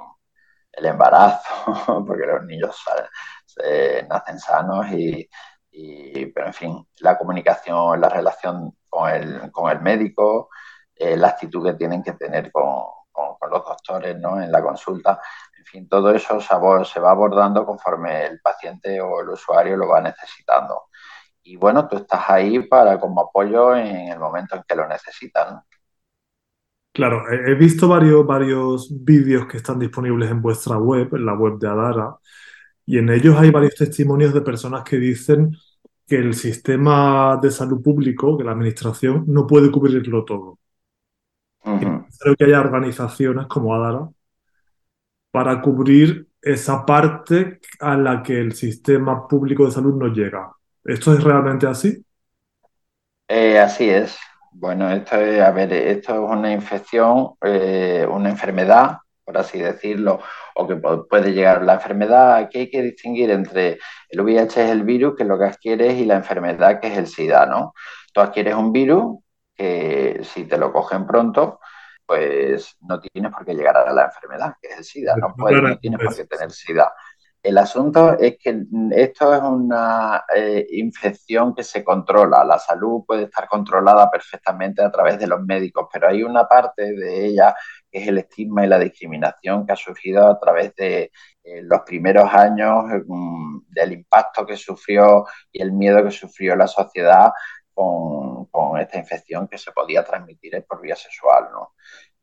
el 0.74 0.86
embarazo, 0.86 1.50
porque 2.08 2.26
los 2.26 2.44
niños 2.46 2.84
nacen 4.10 4.40
sanos 4.40 4.88
y, 4.92 5.30
pero 6.34 6.48
en 6.48 6.54
fin, 6.54 6.88
la 7.00 7.18
comunicación, 7.18 8.00
la 8.00 8.10
relación 8.10 8.76
con 8.90 9.10
el, 9.10 9.52
con 9.52 9.72
el 9.72 9.82
médico, 9.82 10.50
eh, 10.96 11.18
la 11.18 11.30
actitud 11.30 11.66
que 11.66 11.74
tienen 11.74 12.04
que 12.04 12.14
tener 12.14 12.52
con, 12.52 12.84
con, 13.12 13.50
los 13.50 13.66
doctores 13.66 14.18
¿no? 14.20 14.42
en 14.42 14.52
la 14.52 14.62
consulta, 14.62 15.20
en 15.58 15.66
fin, 15.66 15.90
todo 15.90 16.12
eso 16.12 16.40
se 16.40 17.00
va 17.00 17.12
abordando 17.12 17.66
conforme 17.66 18.26
el 18.26 18.40
paciente 18.42 19.02
o 19.02 19.22
el 19.22 19.30
usuario 19.30 19.78
lo 19.78 19.88
va 19.88 20.02
necesitando. 20.02 20.84
Y 21.44 21.58
bueno, 21.58 21.88
tú 21.88 21.98
estás 21.98 22.30
ahí 22.30 22.60
para 22.68 23.00
como 23.00 23.22
apoyo 23.22 23.76
en 23.76 24.10
el 24.10 24.20
momento 24.20 24.56
en 24.56 24.64
que 24.64 24.76
lo 24.76 24.88
necesitan. 24.88 25.62
Claro, 26.94 27.24
he 27.32 27.56
visto 27.56 27.88
varios, 27.88 28.26
varios 28.26 29.04
vídeos 29.04 29.48
que 29.48 29.58
están 29.58 29.80
disponibles 29.80 30.30
en 30.30 30.42
vuestra 30.42 30.78
web, 30.78 31.10
en 31.16 31.26
la 31.26 31.34
web 31.34 31.58
de 31.58 31.68
Adara, 31.68 32.16
y 32.86 33.00
en 33.00 33.10
ellos 33.10 33.36
hay 33.38 33.50
varios 33.50 33.74
testimonios 33.76 34.32
de 34.34 34.42
personas 34.42 34.84
que 34.84 34.98
dicen 34.98 35.58
que 36.08 36.18
el 36.18 36.36
sistema 36.36 37.40
de 37.42 37.50
salud 37.50 37.82
público, 37.82 38.38
que 38.38 38.44
la 38.44 38.52
administración, 38.52 39.24
no 39.28 39.48
puede 39.48 39.72
cubrirlo 39.72 40.24
todo. 40.24 40.60
Creo 41.64 42.36
que 42.38 42.46
haya 42.46 42.60
organizaciones 42.60 43.48
como 43.48 43.74
Adara 43.74 44.10
para 45.32 45.62
cubrir 45.62 46.28
esa 46.42 46.86
parte 46.86 47.60
a 47.80 47.98
la 47.98 48.22
que 48.22 48.40
el 48.40 48.54
sistema 48.54 49.28
público 49.28 49.66
de 49.66 49.72
salud 49.72 49.96
no 49.96 50.14
llega. 50.14 50.52
¿Esto 50.84 51.14
es 51.14 51.24
realmente 51.24 51.66
así? 51.66 52.06
Eh, 53.30 53.58
así 53.58 53.90
es. 53.90 54.16
Bueno, 54.56 54.90
esto 54.92 55.16
es, 55.18 55.42
a 55.42 55.52
ver, 55.52 55.74
esto 55.74 56.14
es 56.14 56.32
una 56.32 56.52
infección, 56.52 57.32
eh, 57.42 58.08
una 58.10 58.30
enfermedad, 58.30 59.00
por 59.26 59.38
así 59.38 59.60
decirlo, 59.60 60.20
o 60.56 60.68
que 60.68 60.76
puede 60.76 61.34
llegar 61.34 61.64
la 61.64 61.76
enfermedad. 61.76 62.36
Aquí 62.36 62.60
hay 62.60 62.70
que 62.70 62.82
distinguir 62.82 63.32
entre 63.32 63.80
el 64.10 64.22
VIH 64.22 64.66
es 64.66 64.70
el 64.70 64.84
virus, 64.84 65.16
que 65.16 65.24
es 65.24 65.30
lo 65.30 65.40
que 65.40 65.46
adquieres, 65.46 65.96
y 65.96 66.06
la 66.06 66.16
enfermedad, 66.16 66.80
que 66.80 66.88
es 66.88 66.98
el 66.98 67.08
SIDA, 67.08 67.46
¿no? 67.46 67.74
Tú 68.14 68.22
adquieres 68.22 68.56
un 68.56 68.72
virus 68.72 69.20
que 69.56 70.22
si 70.24 70.46
te 70.46 70.58
lo 70.58 70.72
cogen 70.72 71.08
pronto, 71.08 71.60
pues 72.06 72.78
no 72.82 73.00
tienes 73.00 73.32
por 73.32 73.46
qué 73.46 73.54
llegar 73.54 73.78
a 73.78 73.92
la 73.92 74.06
enfermedad, 74.06 74.54
que 74.62 74.70
es 74.70 74.78
el 74.78 74.84
SIDA, 74.84 75.16
no, 75.16 75.34
puedes, 75.36 75.62
no 75.62 75.78
tienes 75.78 76.00
por 76.00 76.16
qué 76.16 76.26
tener 76.26 76.52
SIDA. 76.52 76.94
El 77.44 77.58
asunto 77.58 78.18
es 78.18 78.38
que 78.38 78.64
esto 78.92 79.36
es 79.36 79.42
una 79.42 80.24
eh, 80.34 80.66
infección 80.72 81.54
que 81.54 81.64
se 81.64 81.84
controla. 81.84 82.46
La 82.46 82.58
salud 82.58 83.04
puede 83.06 83.24
estar 83.24 83.50
controlada 83.50 84.10
perfectamente 84.10 84.82
a 84.82 84.90
través 84.90 85.20
de 85.20 85.28
los 85.28 85.42
médicos, 85.42 85.88
pero 85.92 86.08
hay 86.08 86.24
una 86.24 86.48
parte 86.48 86.94
de 86.94 87.26
ella 87.26 87.54
que 87.92 88.00
es 88.00 88.08
el 88.08 88.20
estigma 88.20 88.64
y 88.66 88.70
la 88.70 88.80
discriminación 88.80 89.66
que 89.66 89.74
ha 89.74 89.76
surgido 89.76 90.26
a 90.26 90.40
través 90.40 90.74
de 90.76 91.12
eh, 91.44 91.62
los 91.64 91.82
primeros 91.82 92.34
años 92.34 92.86
mm, 93.08 93.60
del 93.68 93.92
impacto 93.92 94.46
que 94.46 94.56
sufrió 94.56 95.26
y 95.52 95.62
el 95.62 95.74
miedo 95.74 96.02
que 96.02 96.12
sufrió 96.12 96.56
la 96.56 96.68
sociedad 96.68 97.32
con, 97.74 98.46
con, 98.46 98.80
esta 98.80 98.98
infección 98.98 99.50
que 99.50 99.58
se 99.58 99.72
podía 99.74 100.04
transmitir 100.06 100.64
por 100.66 100.82
vía 100.82 100.96
sexual. 100.96 101.50
¿no? 101.52 101.74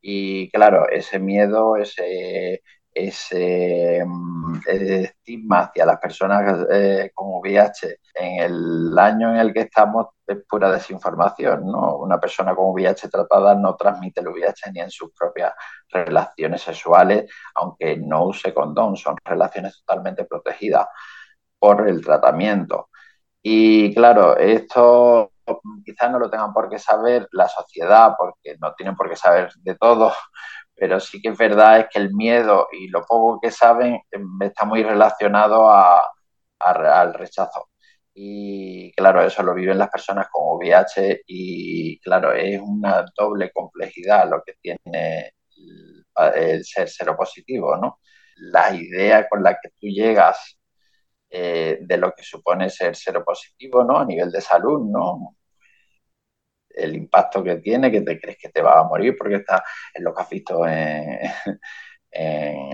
Y 0.00 0.50
claro, 0.50 0.88
ese 0.88 1.18
miedo, 1.18 1.76
ese 1.76 2.62
ese, 2.92 4.04
mm, 4.04 4.60
estigma 4.66 5.60
hacia 5.60 5.86
las 5.86 5.98
personas 5.98 6.66
eh, 6.70 7.10
con 7.14 7.28
VIH 7.40 7.98
en 8.14 8.42
el 8.42 8.98
año 8.98 9.30
en 9.30 9.36
el 9.36 9.52
que 9.52 9.60
estamos 9.60 10.08
es 10.26 10.38
pura 10.48 10.70
desinformación. 10.70 11.66
¿no? 11.66 11.96
Una 11.96 12.18
persona 12.20 12.54
con 12.54 12.72
VIH 12.72 13.08
tratada 13.08 13.54
no 13.54 13.76
transmite 13.76 14.20
el 14.20 14.28
VIH 14.28 14.72
ni 14.72 14.80
en 14.80 14.90
sus 14.90 15.12
propias 15.12 15.52
relaciones 15.88 16.62
sexuales, 16.62 17.30
aunque 17.54 17.96
no 17.96 18.26
use 18.26 18.54
condón, 18.54 18.96
son 18.96 19.16
relaciones 19.24 19.82
totalmente 19.84 20.24
protegidas 20.24 20.86
por 21.58 21.88
el 21.88 22.04
tratamiento. 22.04 22.90
Y 23.42 23.94
claro, 23.94 24.36
esto 24.36 25.32
quizás 25.84 26.10
no 26.10 26.18
lo 26.18 26.30
tengan 26.30 26.52
por 26.52 26.68
qué 26.68 26.78
saber 26.78 27.28
la 27.32 27.48
sociedad, 27.48 28.14
porque 28.18 28.56
no 28.60 28.74
tienen 28.74 28.96
por 28.96 29.08
qué 29.08 29.16
saber 29.16 29.52
de 29.56 29.74
todo, 29.76 30.12
pero 30.80 30.98
sí 30.98 31.20
que 31.20 31.28
es 31.30 31.38
verdad 31.38 31.80
es 31.80 31.86
que 31.90 31.98
el 31.98 32.14
miedo 32.14 32.68
y 32.72 32.88
lo 32.88 33.02
poco 33.04 33.38
que 33.40 33.50
saben 33.50 34.00
em, 34.10 34.42
está 34.42 34.64
muy 34.64 34.82
relacionado 34.82 35.70
al 35.70 37.14
rechazo. 37.14 37.68
Y 38.14 38.92
claro, 38.94 39.22
eso 39.22 39.42
lo 39.42 39.54
viven 39.54 39.78
las 39.78 39.90
personas 39.90 40.28
con 40.32 40.56
VIH 40.58 41.22
y 41.26 42.00
claro, 42.00 42.32
es 42.32 42.60
una 42.62 43.04
doble 43.16 43.50
complejidad 43.52 44.28
lo 44.30 44.42
que 44.42 44.54
tiene 44.60 45.34
el, 46.34 46.64
ser 46.64 46.88
seropositivo, 46.88 47.76
¿no? 47.76 48.00
La 48.36 48.74
idea 48.74 49.28
con 49.28 49.42
la 49.42 49.54
que 49.60 49.70
tú 49.78 49.86
llegas 49.86 50.58
eh, 51.30 51.78
de 51.82 51.96
lo 51.98 52.12
que 52.14 52.22
supone 52.24 52.70
ser 52.70 52.96
seropositivo, 52.96 53.84
¿no? 53.84 53.98
A 53.98 54.04
nivel 54.06 54.30
de 54.32 54.40
salud, 54.40 54.80
¿no? 54.90 55.36
El 56.74 56.96
impacto 56.96 57.42
que 57.42 57.56
tiene, 57.56 57.90
que 57.90 58.02
te 58.02 58.18
crees 58.20 58.38
que 58.38 58.48
te 58.48 58.62
va 58.62 58.80
a 58.80 58.84
morir 58.84 59.16
porque 59.16 59.36
está 59.36 59.64
en 59.94 60.04
lo 60.04 60.14
que 60.14 60.22
has 60.22 60.30
visto 60.30 60.66
en, 60.66 61.18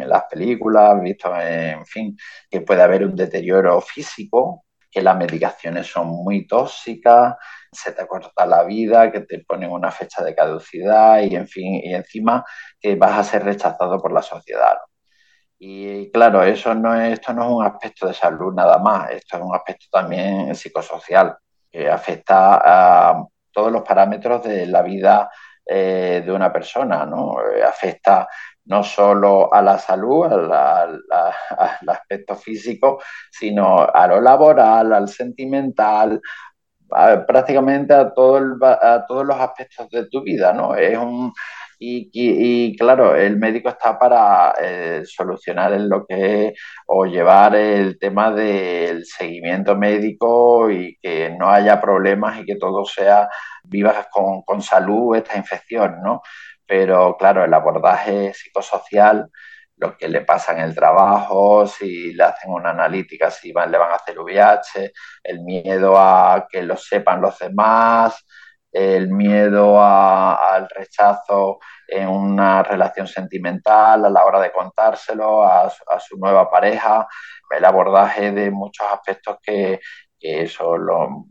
las 0.07 0.25
películas, 0.31 1.01
visto 1.03 1.31
en, 1.39 1.85
fin, 1.87 2.17
que 2.51 2.63
puede 2.63 2.83
haber 2.83 3.05
un 3.05 3.15
deterioro 3.15 3.81
físico, 3.81 4.65
que 4.91 5.03
las 5.03 5.17
medicaciones 5.17 5.87
son 5.87 6.09
muy 6.09 6.47
tóxicas, 6.47 7.37
se 7.71 7.93
te 7.93 8.07
corta 8.07 8.47
la 8.47 8.65
vida, 8.65 9.13
que 9.13 9.21
te 9.21 9.41
ponen 9.41 9.71
una 9.71 9.91
fecha 9.91 10.25
de 10.25 10.35
caducidad 10.35 11.21
y 11.21 11.37
en 11.37 11.47
fin, 11.49 11.75
y 11.85 11.95
encima 11.95 12.45
que 12.81 12.95
vas 12.97 13.19
a 13.19 13.25
ser 13.25 13.45
rechazado 13.45 14.01
por 14.01 14.13
la 14.13 14.23
sociedad. 14.23 14.79
Y 15.59 16.11
claro, 16.11 16.43
eso 16.43 16.75
no 16.75 16.95
es, 16.95 17.15
esto 17.15 17.33
no 17.33 17.45
es 17.45 17.51
un 17.51 17.65
aspecto 17.65 18.07
de 18.07 18.15
salud 18.15 18.55
nada 18.55 18.79
más, 18.79 19.11
esto 19.11 19.37
es 19.39 19.43
un 19.43 19.55
aspecto 19.55 19.87
también 19.91 20.55
psicosocial 20.55 21.37
que 21.71 21.89
afecta 21.91 22.61
a 22.65 23.27
todos 23.57 23.73
los 23.73 23.83
parámetros 23.83 24.45
de 24.45 24.67
la 24.67 24.83
vida 24.83 25.31
eh, 25.65 26.23
de 26.25 26.31
una 26.31 26.53
persona, 26.53 27.07
¿no? 27.07 27.37
Eh, 27.41 27.65
afecta 27.65 28.29
no 28.67 28.83
solo 28.85 29.53
a 29.53 29.63
la 29.63 29.79
salud, 29.79 30.27
al 30.27 31.01
aspecto 31.89 32.37
físico, 32.37 33.01
sino 33.31 33.79
a 33.81 34.07
lo 34.09 34.21
laboral, 34.21 34.93
al 34.93 35.09
sentimental, 35.09 36.21
prácticamente 37.27 37.95
a, 37.95 38.01
a 38.01 39.07
todos 39.07 39.27
los 39.27 39.41
aspectos 39.41 39.89
de 39.89 40.07
tu 40.09 40.23
vida, 40.23 40.53
¿no? 40.53 40.75
Es 40.75 40.99
un, 40.99 41.33
y, 41.79 42.77
claro, 42.77 43.15
el 43.15 43.37
médico 43.37 43.69
está 43.69 43.99
para 43.99 44.55
eh, 44.61 45.03
solucionar 45.05 45.73
lo 45.81 46.07
que 46.07 46.49
es 46.49 46.61
o 46.87 47.07
llevar 47.07 47.55
el 47.57 47.99
tema 47.99 48.31
del 48.33 49.05
seguimiento 49.05 49.77
médico 49.77 50.71
y 50.71 50.97
que 51.03 51.31
no 51.39 51.51
haya 51.51 51.81
problemas 51.81 52.41
y 52.41 52.45
que 52.45 52.57
todo 52.57 52.85
sea 52.85 53.29
vivas 53.65 54.07
con, 54.11 54.43
con 54.43 54.63
salud 54.63 55.17
esta 55.17 55.37
infección, 55.37 55.97
¿no? 56.03 56.23
Pero 56.67 57.17
claro, 57.19 57.45
el 57.45 57.55
abordaje 57.55 58.33
psicosocial 58.35 59.31
lo 59.77 59.97
que 59.97 60.09
le 60.09 60.23
pasa 60.23 60.53
en 60.53 60.61
el 60.61 60.75
trabajo, 60.75 61.67
si 61.67 62.13
le 62.15 62.25
hacen 62.25 62.51
una 62.51 62.71
analítica, 62.71 63.31
si 63.31 63.53
van, 63.53 63.71
le 63.71 63.79
van 63.79 63.91
a 63.93 63.97
hacer 63.97 64.19
VIH, 64.19 64.93
el 65.23 65.41
miedo 65.43 65.99
a 65.99 66.47
que 66.51 66.63
lo 66.63 66.77
sepan 66.77 67.21
los 67.21 67.39
demás, 67.39 68.25
el 68.73 69.09
miedo 69.09 69.81
al 69.83 70.69
rechazo 70.69 71.59
en 71.89 72.09
una 72.09 72.63
relación 72.63 73.07
sentimental 73.07 74.05
a 74.05 74.11
la 74.11 74.25
hora 74.25 74.41
de 74.41 74.53
contárselo 74.53 75.45
a, 75.45 75.71
su 76.01 76.19
nueva 76.19 76.51
pareja, 76.51 77.07
el 77.51 77.65
abordaje 77.65 78.33
de 78.33 78.51
muchos 78.51 78.87
aspectos 78.91 79.39
que, 79.43 79.81
eso 80.19 80.77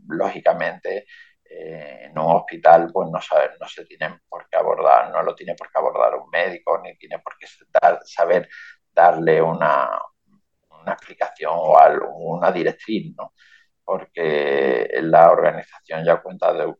lógicamente 0.08 1.04
eh, 1.44 2.04
en 2.04 2.18
un 2.18 2.36
hospital 2.36 2.88
pues 2.90 3.10
no, 3.10 3.18
no 3.60 3.68
se 3.68 3.84
tienen 3.84 4.18
por 4.26 4.48
qué 4.48 4.56
abordar, 4.56 5.10
no 5.10 5.22
lo 5.22 5.34
tiene 5.34 5.54
por 5.54 5.70
qué 5.70 5.78
abordar 5.78 6.14
un 6.14 6.30
médico, 6.30 6.80
ni 6.82 6.96
tiene 6.96 7.18
por 7.18 7.36
qué 7.38 7.46
saber 8.04 8.48
darle 8.94 9.42
una, 9.42 10.00
una 10.70 10.92
explicación 10.92 11.52
o 11.54 11.76
una 12.36 12.50
directriz, 12.50 13.14
¿no? 13.18 13.34
porque 13.86 14.88
la 15.02 15.30
organización 15.30 16.04
ya 16.04 16.20
cuenta 16.20 16.52
de 16.52 16.74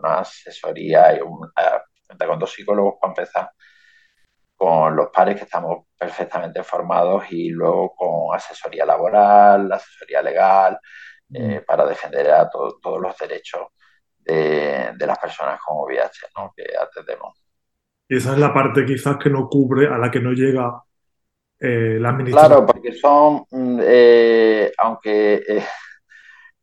una 0.00 0.18
asesoría 0.20 1.14
y 1.14 1.20
cuenta 1.20 2.26
con 2.26 2.38
dos 2.38 2.52
psicólogos 2.52 2.94
para 3.00 3.12
empezar, 3.12 3.50
con 4.56 4.96
los 4.96 5.08
pares 5.10 5.36
que 5.36 5.44
estamos 5.44 5.86
perfectamente 5.96 6.62
formados 6.62 7.24
y 7.30 7.48
luego 7.50 7.94
con 7.94 8.34
asesoría 8.34 8.84
laboral, 8.84 9.70
asesoría 9.72 10.22
legal, 10.22 10.78
eh, 11.32 11.60
mm. 11.60 11.64
para 11.64 11.86
defender 11.86 12.30
a 12.30 12.50
todos 12.50 13.00
los 13.00 13.16
derechos 13.16 13.68
de, 14.18 14.94
las 14.98 15.18
personas 15.18 15.58
con 15.64 15.78
VIH 15.84 16.26
¿no? 16.36 16.52
que 16.54 16.64
atendemos. 16.76 17.42
Y 18.08 18.16
esa 18.16 18.32
es 18.32 18.38
la 18.38 18.52
parte 18.52 18.84
quizás 18.84 19.16
que 19.16 19.30
no 19.30 19.48
cubre, 19.48 19.86
a 19.86 19.96
la 19.96 20.10
que 20.10 20.20
no 20.20 20.32
llega 20.32 20.82
eh, 21.58 21.98
la 22.00 22.10
administración. 22.10 22.50
Claro, 22.50 22.66
porque 22.66 22.92
son, 22.92 23.44
mm, 23.50 23.80
eh, 23.82 24.72
aunque 24.78 25.42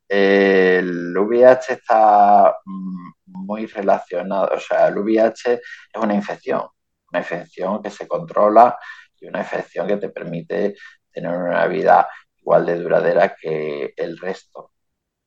el 0.07 1.17
VIH 1.17 1.73
está 1.73 2.55
mm, 2.65 3.11
muy 3.25 3.65
relacionado, 3.67 4.55
o 4.55 4.59
sea, 4.59 4.87
el 4.87 4.97
VIH 4.99 5.53
es 5.53 6.01
una 6.01 6.15
infección, 6.15 6.63
una 7.11 7.19
infección 7.19 7.81
que 7.81 7.89
se 7.89 8.07
controla 8.07 8.77
y 9.19 9.27
una 9.27 9.39
infección 9.39 9.87
que 9.87 9.97
te 9.97 10.09
permite 10.09 10.75
tener 11.11 11.31
una 11.35 11.65
vida 11.67 12.07
igual 12.37 12.65
de 12.65 12.79
duradera 12.79 13.35
que 13.35 13.93
el 13.97 14.17
resto 14.17 14.71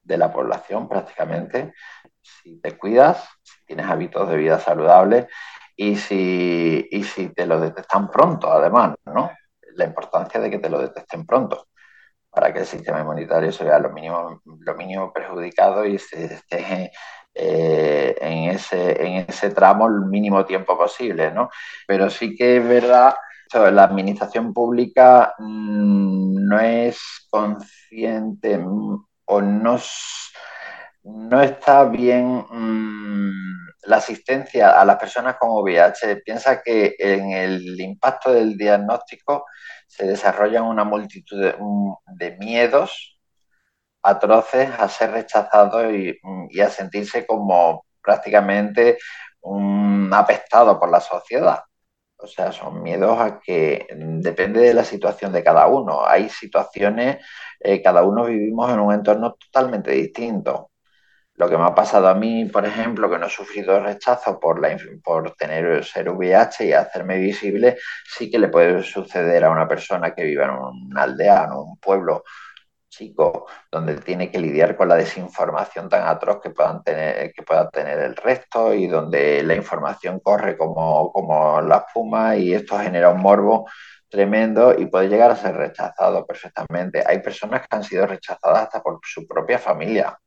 de 0.02 0.18
la 0.18 0.32
población 0.32 0.88
prácticamente, 0.88 1.74
si 2.22 2.60
te 2.60 2.76
cuidas, 2.78 3.28
si 3.42 3.64
tienes 3.66 3.86
hábitos 3.86 4.28
de 4.28 4.36
vida 4.36 4.58
saludables 4.58 5.26
y 5.76 5.96
si, 5.96 6.88
y 6.90 7.04
si 7.04 7.28
te 7.30 7.46
lo 7.46 7.60
detectan 7.60 8.10
pronto, 8.10 8.50
además, 8.50 8.96
¿no? 9.06 9.30
La 9.76 9.84
importancia 9.84 10.40
de 10.40 10.50
que 10.50 10.58
te 10.58 10.70
lo 10.70 10.80
detecten 10.80 11.26
pronto 11.26 11.69
para 12.30 12.52
que 12.52 12.60
el 12.60 12.66
sistema 12.66 13.00
inmunitario 13.00 13.52
se 13.52 13.64
vea 13.64 13.78
lo 13.78 13.90
mínimo, 13.90 14.40
lo 14.44 14.74
mínimo 14.76 15.12
perjudicado 15.12 15.84
y 15.84 15.98
se 15.98 16.24
esté 16.26 16.92
eh, 17.34 18.16
en, 18.20 18.50
ese, 18.50 19.04
en 19.04 19.24
ese 19.28 19.50
tramo 19.50 19.86
el 19.88 20.06
mínimo 20.06 20.44
tiempo 20.44 20.76
posible, 20.78 21.30
¿no? 21.32 21.50
Pero 21.86 22.08
sí 22.10 22.34
que 22.34 22.58
es 22.58 22.66
verdad, 22.66 23.14
la 23.52 23.84
administración 23.84 24.52
pública 24.52 25.34
mmm, 25.38 26.46
no 26.48 26.60
es 26.60 27.26
consciente 27.30 28.58
mm, 28.58 29.04
o 29.26 29.42
no, 29.42 29.78
no 31.04 31.42
está 31.42 31.84
bien 31.84 32.46
mmm, 32.50 33.30
la 33.82 33.96
asistencia 33.96 34.80
a 34.80 34.84
las 34.84 34.96
personas 34.96 35.36
con 35.36 35.50
VIH. 35.50 36.16
Piensa 36.24 36.62
que 36.62 36.94
en 36.98 37.30
el 37.32 37.80
impacto 37.80 38.32
del 38.32 38.56
diagnóstico 38.56 39.46
se 39.90 40.06
desarrollan 40.06 40.64
una 40.64 40.84
multitud 40.84 41.38
de, 42.06 42.36
miedos 42.38 43.18
atroces 44.02 44.70
a 44.78 44.88
ser 44.88 45.10
rechazado 45.10 45.92
y, 45.92 46.16
y, 46.50 46.60
a 46.60 46.70
sentirse 46.70 47.26
como 47.26 47.84
prácticamente 48.00 48.98
un 49.42 50.10
apestado 50.14 50.78
por 50.78 50.90
la 50.90 51.00
sociedad. 51.00 51.64
O 52.16 52.26
sea, 52.26 52.52
son 52.52 52.82
miedos 52.82 53.18
a 53.18 53.40
que 53.40 53.88
depende 53.90 54.60
de 54.60 54.74
la 54.74 54.84
situación 54.84 55.32
de 55.32 55.42
cada 55.42 55.66
uno. 55.66 56.06
Hay 56.06 56.28
situaciones, 56.28 57.18
eh, 57.58 57.82
cada 57.82 58.04
uno 58.04 58.26
vivimos 58.26 58.70
en 58.70 58.80
un 58.80 58.94
entorno 58.94 59.34
totalmente 59.34 59.90
distinto. 59.90 60.70
Lo 61.40 61.48
que 61.48 61.56
me 61.56 61.64
ha 61.64 61.74
pasado 61.74 62.06
a 62.06 62.14
mí, 62.14 62.44
por 62.44 62.66
ejemplo, 62.66 63.08
que 63.08 63.16
no 63.16 63.24
he 63.24 63.30
sufrido 63.30 63.80
rechazo 63.80 64.38
por, 64.38 64.60
tener 65.38 65.82
ser 65.86 66.10
VIH 66.10 66.66
y 66.66 66.72
hacerme 66.74 67.16
visible, 67.16 67.78
sí 68.04 68.30
que 68.30 68.38
le 68.38 68.48
puede 68.48 68.82
suceder 68.82 69.44
a 69.44 69.50
una 69.50 69.66
persona 69.66 70.14
que 70.14 70.22
vive 70.22 70.44
en 70.44 70.50
una 70.50 71.02
aldea, 71.04 71.44
en 71.44 71.52
un 71.52 71.78
pueblo 71.78 72.24
chico, 72.90 73.46
donde 73.72 73.94
tiene 74.02 74.30
que 74.30 74.38
lidiar 74.38 74.76
con 74.76 74.88
la 74.88 74.96
desinformación 74.96 75.88
tan 75.88 76.06
atroz 76.06 76.42
que, 76.42 76.50
puedan 76.50 76.82
tener, 76.82 77.32
que 77.32 77.42
pueda 77.42 77.70
tener 77.70 77.98
el 78.00 78.16
resto 78.16 78.74
y 78.74 78.86
donde 78.86 79.42
la 79.42 79.54
información 79.54 80.20
corre 80.20 80.58
como, 80.58 81.10
como 81.10 81.62
la 81.62 81.86
espuma 81.86 82.36
y 82.36 82.52
esto 82.52 82.78
genera 82.78 83.08
un 83.08 83.22
morbo 83.22 83.66
tremendo 84.10 84.78
y 84.78 84.84
puede 84.84 85.08
llegar 85.08 85.30
a 85.30 85.36
ser 85.36 85.56
rechazado 85.56 86.26
perfectamente. 86.26 87.02
Hay 87.06 87.20
personas 87.22 87.62
que 87.62 87.76
han 87.76 87.84
sido 87.84 88.06
rechazadas 88.06 88.64
hasta 88.64 88.82
por 88.82 89.00
su 89.02 89.26
propia 89.26 89.58
familia 89.58 90.18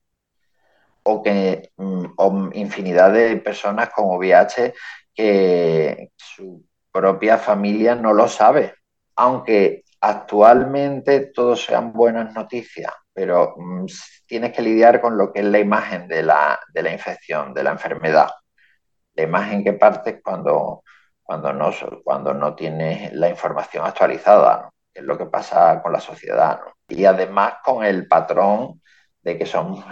o 1.03 1.21
que 1.21 1.71
mm, 1.77 2.05
o 2.17 2.49
infinidad 2.53 3.11
de 3.11 3.37
personas 3.37 3.89
con 3.89 4.17
VIH 4.17 4.73
que 5.13 6.11
su 6.15 6.65
propia 6.91 7.37
familia 7.37 7.95
no 7.95 8.13
lo 8.13 8.27
sabe, 8.27 8.75
aunque 9.15 9.83
actualmente 10.01 11.27
todo 11.27 11.55
sean 11.55 11.93
buenas 11.93 12.33
noticias, 12.33 12.91
pero 13.13 13.55
mm, 13.57 13.85
tienes 14.25 14.53
que 14.53 14.61
lidiar 14.61 15.01
con 15.01 15.17
lo 15.17 15.31
que 15.31 15.39
es 15.41 15.45
la 15.45 15.59
imagen 15.59 16.07
de 16.07 16.23
la, 16.23 16.59
de 16.73 16.83
la 16.83 16.91
infección, 16.91 17.53
de 17.53 17.63
la 17.63 17.71
enfermedad. 17.71 18.29
La 19.15 19.23
imagen 19.23 19.63
que 19.63 19.73
partes 19.73 20.19
cuando, 20.23 20.83
cuando, 21.21 21.53
no, 21.53 21.71
cuando 22.03 22.33
no 22.33 22.55
tienes 22.55 23.13
la 23.13 23.29
información 23.29 23.85
actualizada, 23.85 24.69
que 24.93 24.99
es 25.01 25.05
lo 25.05 25.17
que 25.17 25.25
pasa 25.27 25.81
con 25.81 25.93
la 25.93 25.99
sociedad. 25.99 26.59
Y 26.87 27.05
además 27.05 27.55
con 27.63 27.83
el 27.85 28.07
patrón 28.07 28.81
de 29.21 29.37
que 29.37 29.45
son 29.45 29.83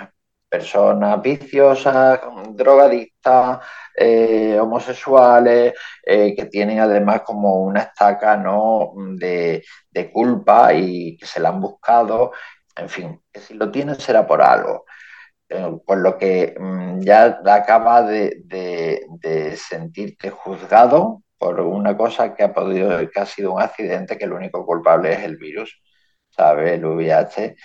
personas 0.51 1.21
viciosas, 1.21 2.19
drogadictas, 2.49 3.59
eh, 3.95 4.59
homosexuales, 4.59 5.73
eh, 6.05 6.35
que 6.35 6.45
tienen 6.47 6.79
además 6.79 7.21
como 7.21 7.61
una 7.63 7.81
estaca 7.83 8.35
¿no? 8.35 8.91
de, 9.17 9.63
de, 9.89 10.11
culpa 10.11 10.73
y 10.73 11.17
que 11.17 11.25
se 11.25 11.39
la 11.39 11.49
han 11.49 11.61
buscado. 11.61 12.33
En 12.75 12.89
fin, 12.89 13.21
que 13.31 13.39
si 13.39 13.53
lo 13.53 13.71
tienen 13.71 13.95
será 13.95 14.27
por 14.27 14.41
algo. 14.41 14.85
Eh, 15.49 15.71
por 15.85 15.97
lo 15.99 16.17
que 16.17 16.55
mm, 16.59 17.01
ya 17.01 17.41
acaba 17.45 18.01
de, 18.03 18.41
de, 18.45 19.57
sentirte 19.57 20.29
juzgado 20.29 21.23
por 21.37 21.59
una 21.61 21.95
cosa 21.97 22.33
que 22.35 22.43
ha, 22.43 22.53
podido, 22.53 22.97
que 23.09 23.19
ha 23.19 23.25
sido 23.25 23.53
un 23.53 23.61
accidente, 23.61 24.17
que 24.17 24.25
el 24.25 24.33
único 24.33 24.65
culpable 24.65 25.13
es 25.13 25.19
el 25.23 25.37
virus, 25.37 25.81
¿sabes? 26.29 26.73
El 26.73 26.85
VIH 26.85 27.55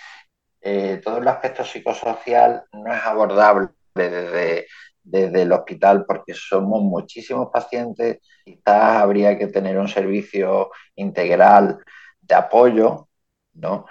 eh, 0.61 1.01
todo 1.03 1.17
el 1.19 1.27
aspecto 1.27 1.63
psicosocial 1.63 2.63
no 2.73 2.93
es 2.93 3.01
abordable 3.03 3.69
desde, 3.93 4.67
desde, 5.03 5.41
el 5.43 5.51
hospital 5.51 6.05
porque 6.05 6.33
somos 6.33 6.81
muchísimos 6.81 7.49
pacientes, 7.51 8.19
quizás 8.43 9.01
habría 9.01 9.37
que 9.37 9.47
tener 9.47 9.77
un 9.77 9.87
servicio 9.87 10.71
integral 10.95 11.79
de 12.21 12.35
apoyo, 12.35 13.09
¿no? 13.53 13.85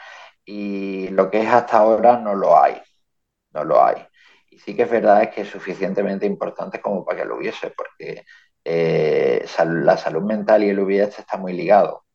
Y 0.45 1.09
lo 1.09 1.31
que 1.31 1.43
es 1.43 1.49
hasta 1.49 1.79
ahora 1.79 2.19
no 2.19 2.35
lo 2.35 2.61
hay, 2.61 2.81
no 3.53 3.65
lo 3.65 3.85
hay. 3.85 4.07
Y 4.51 4.59
sí 4.59 4.75
que 4.77 4.83
es 4.83 4.91
verdad 4.91 5.23
es 5.23 5.31
que 5.31 5.43
es 5.43 5.49
suficientemente 5.49 6.27
importante 6.27 6.81
como 6.81 7.05
para 7.05 7.19
que 7.23 7.25
lo 7.27 7.37
hubiese, 7.37 7.71
porque 7.71 8.25
eh, 8.65 9.45
la 9.67 9.97
salud 9.97 10.23
mental 10.23 10.65
y 10.65 10.71
el 10.71 10.81
VIH 10.81 11.21
está 11.21 11.37
muy 11.37 11.53
ligado. 11.53 12.06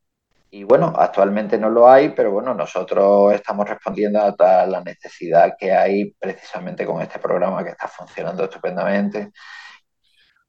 Y 0.54 0.64
bueno, 0.64 0.92
actualmente 0.94 1.56
no 1.56 1.70
lo 1.70 1.88
hay, 1.88 2.10
pero 2.10 2.30
bueno, 2.30 2.52
nosotros 2.52 3.32
estamos 3.32 3.66
respondiendo 3.66 4.20
a 4.20 4.66
la 4.66 4.82
necesidad 4.82 5.54
que 5.58 5.72
hay 5.72 6.12
precisamente 6.12 6.84
con 6.84 7.00
este 7.00 7.18
programa 7.18 7.64
que 7.64 7.70
está 7.70 7.88
funcionando 7.88 8.44
estupendamente. 8.44 9.32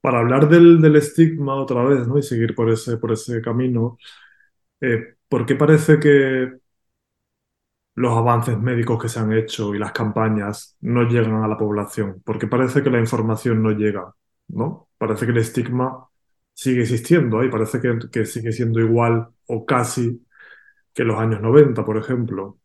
Para 0.02 0.18
hablar 0.18 0.46
del, 0.46 0.82
del 0.82 0.96
estigma 0.96 1.54
otra 1.54 1.82
vez, 1.84 2.06
¿no? 2.06 2.18
Y 2.18 2.22
seguir 2.22 2.54
por 2.54 2.68
ese, 2.68 2.98
por 2.98 3.12
ese 3.12 3.40
camino, 3.40 3.96
eh, 4.82 5.14
¿por 5.26 5.46
qué 5.46 5.54
parece 5.54 5.98
que 5.98 6.52
los 7.94 8.14
avances 8.14 8.58
médicos 8.58 9.00
que 9.00 9.08
se 9.08 9.20
han 9.20 9.32
hecho 9.32 9.74
y 9.74 9.78
las 9.78 9.92
campañas 9.92 10.76
no 10.82 11.04
llegan 11.04 11.42
a 11.42 11.48
la 11.48 11.56
población? 11.56 12.20
Porque 12.26 12.46
parece 12.46 12.82
que 12.82 12.90
la 12.90 13.00
información 13.00 13.62
no 13.62 13.70
llega, 13.70 14.12
¿no? 14.48 14.88
Parece 14.98 15.24
que 15.24 15.32
el 15.32 15.38
estigma 15.38 16.08
sigue 16.54 16.82
existiendo 16.82 17.42
y 17.42 17.50
parece 17.50 17.80
que, 17.80 17.98
que, 18.10 18.24
sigue 18.24 18.52
siendo 18.52 18.80
igual 18.80 19.28
o 19.46 19.66
casi 19.66 20.24
que 20.94 21.04
los 21.04 21.18
años 21.18 21.40
90, 21.40 21.84
por 21.84 21.98
ejemplo. 21.98 22.58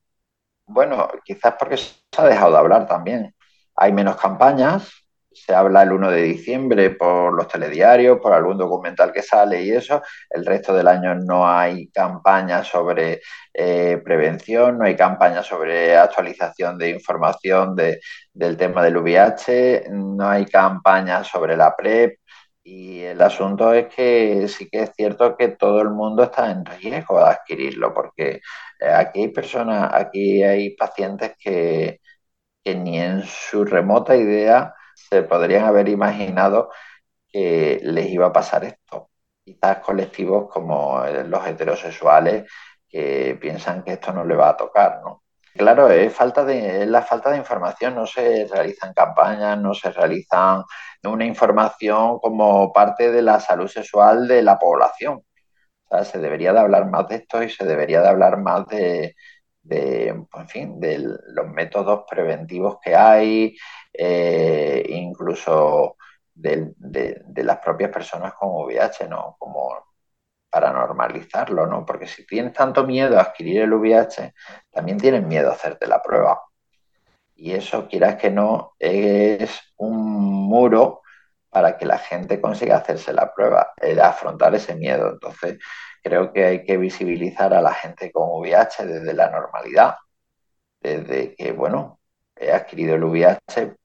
Bueno, 0.68 1.10
quizás 1.26 1.56
porque 1.58 1.78
se 1.78 1.96
ha 2.18 2.26
dejado 2.26 2.52
de 2.52 2.58
hablar 2.60 2.86
también. 2.88 3.36
Hay 3.76 3.92
menos 3.92 4.18
campañas, 4.18 4.92
se 5.32 5.54
habla 5.54 5.84
el 5.84 5.92
1 5.92 6.12
de 6.12 6.22
diciembre 6.24 6.90
por 6.92 7.34
los 7.34 7.48
telediarios, 7.48 8.20
por 8.20 8.34
algún 8.34 8.58
documental 8.58 9.12
que 9.12 9.22
sale 9.22 9.64
y 9.64 9.72
eso. 9.72 10.02
El 10.30 10.46
resto 10.46 10.74
del 10.74 10.88
año 10.88 11.16
no 11.16 11.48
hay 11.48 11.90
campañas 11.90 12.68
sobre 12.68 13.22
eh, 13.54 14.02
prevención, 14.04 14.78
no 14.78 14.86
hay 14.86 14.96
campañas 14.96 15.46
sobre 15.46 15.96
actualización 15.98 16.78
de 16.78 16.90
información 16.90 17.76
de, 17.76 18.00
del 18.34 18.58
tema 18.58 18.84
del 18.84 18.98
VIH, 18.98 19.86
no 19.92 20.28
hay 20.30 20.46
campañas 20.46 21.28
sobre 21.28 21.56
la 21.56 21.76
PrEP, 21.76 22.20
y 22.72 23.02
el 23.04 23.22
asunto 23.22 23.74
es 23.74 23.88
que 23.94 24.48
sí 24.48 24.70
que 24.70 24.84
es 24.84 24.92
cierto 24.96 25.36
que 25.36 25.50
todo 25.50 25.82
el 25.82 25.90
mundo 25.90 26.24
está 26.24 26.52
en 26.52 26.66
riesgo 26.66 27.20
de 27.20 27.26
adquirirlo, 27.30 27.94
porque 27.94 28.42
eh, 28.80 28.90
aquí 28.90 29.22
hay 29.24 29.28
personas, 29.30 29.92
aquí 29.94 30.44
hay 30.44 30.76
pacientes 30.76 31.34
que, 31.40 32.00
que 32.64 32.76
ni 32.76 33.00
en 33.00 33.24
su 33.24 33.66
remota 33.66 34.16
idea 34.18 34.74
se 34.96 35.24
podrían 35.24 35.66
haber 35.66 35.90
imaginado 35.90 36.72
que 37.32 37.80
les 37.84 38.10
iba 38.12 38.28
a 38.28 38.34
pasar 38.34 38.66
esto. 38.66 39.12
Quizás 39.46 39.80
colectivos 39.80 40.50
como 40.52 41.04
eh, 41.06 41.24
los 41.26 41.46
heterosexuales 41.48 42.52
que 42.90 43.38
piensan 43.42 43.84
que 43.84 43.94
esto 43.94 44.14
no 44.14 44.26
le 44.26 44.36
va 44.36 44.50
a 44.50 44.58
tocar, 44.58 45.02
¿no? 45.04 45.24
Claro, 45.60 45.90
es, 45.90 46.14
falta 46.14 46.46
de, 46.46 46.84
es 46.84 46.88
la 46.88 47.02
falta 47.02 47.32
de 47.32 47.38
información, 47.38 47.94
no 47.94 48.06
se 48.08 48.48
realizan 48.48 48.94
campañas, 48.94 49.58
no 49.60 49.74
se 49.74 49.92
realizan 49.92 50.64
una 51.04 51.26
información 51.26 52.20
como 52.20 52.72
parte 52.72 53.12
de 53.12 53.22
la 53.22 53.42
salud 53.42 53.68
sexual 53.68 54.26
de 54.26 54.42
la 54.42 54.58
población. 54.58 55.16
O 55.18 55.90
sea, 55.90 56.06
se 56.06 56.20
debería 56.20 56.54
de 56.54 56.60
hablar 56.60 56.90
más 56.90 57.10
de 57.10 57.18
esto 57.18 57.44
y 57.44 57.50
se 57.50 57.66
debería 57.66 58.02
de 58.02 58.08
hablar 58.08 58.38
más 58.38 58.68
de, 58.68 59.16
en 59.70 60.48
fin, 60.48 60.80
de 60.80 61.00
los 61.00 61.48
métodos 61.50 62.06
preventivos 62.10 62.78
que 62.82 62.96
hay, 62.96 63.58
eh, 63.94 64.86
incluso 64.88 65.98
de, 66.34 66.74
las 67.36 67.58
propias 67.60 67.92
personas 67.92 68.34
con 68.36 68.50
VIH, 68.66 69.10
¿no? 69.10 69.36
Como 69.38 69.89
para 70.50 70.72
normalizarlo, 70.72 71.68
¿no? 71.68 71.86
Porque 71.86 72.08
si 72.08 72.26
tienes 72.26 72.54
tanto 72.54 72.86
miedo 72.86 73.18
a 73.18 73.24
adquirir 73.24 73.62
el 73.62 73.74
VIH, 73.74 74.34
también 74.72 74.98
tienes 74.98 75.24
miedo 75.26 75.50
a 75.50 75.54
hacerte 75.54 75.88
la 75.88 76.02
prueba. 76.02 76.42
Y 77.36 77.54
eso, 77.54 77.88
quieras 77.88 78.16
que 78.16 78.32
no, 78.32 78.74
es 78.80 79.74
un 79.78 79.96
muro 79.96 81.02
para 81.50 81.78
que 81.78 81.86
la 81.86 81.98
gente 81.98 82.42
consiga 82.42 82.78
hacerse 82.78 83.14
la 83.14 83.34
prueba, 83.34 83.74
afrontar 84.04 84.54
ese 84.56 84.76
miedo. 84.76 85.12
Entonces, 85.14 85.60
creo 86.04 86.32
que 86.34 86.46
hay 86.46 86.64
que 86.64 86.78
visibilizar 86.78 87.54
a 87.54 87.62
la 87.62 87.74
gente 87.74 88.12
con 88.12 88.30
VIH 88.42 88.86
desde 88.86 89.14
la 89.14 89.30
normalidad, 89.30 89.96
desde 90.82 91.36
que, 91.36 91.52
bueno, 91.52 92.00
he 92.36 92.52
adquirido 92.52 92.96
el 92.96 93.04
VIH, 93.04 93.76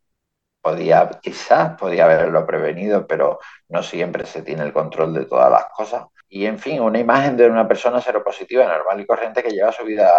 podía, 0.61 1.09
quizás 1.23 1.79
podía 1.79 2.05
haberlo 2.05 2.47
prevenido, 2.47 3.07
pero 3.07 3.39
no 3.69 3.83
siempre 3.83 4.27
se 4.27 4.43
tiene 4.43 4.63
el 4.63 4.73
control 4.73 5.13
de 5.15 5.27
todas 5.27 5.51
las 5.51 5.67
cosas. 5.67 6.07
Y 6.35 6.47
en 6.47 6.59
fin, 6.59 6.81
una 6.81 6.99
imagen 6.99 7.37
de 7.37 7.49
una 7.49 7.67
persona 7.69 8.01
seropositiva 8.01 8.67
normal 8.67 9.01
y 9.01 9.07
corriente 9.07 9.41
que 9.41 9.53
lleva 9.53 9.71
su 9.71 9.85
vida 9.85 10.11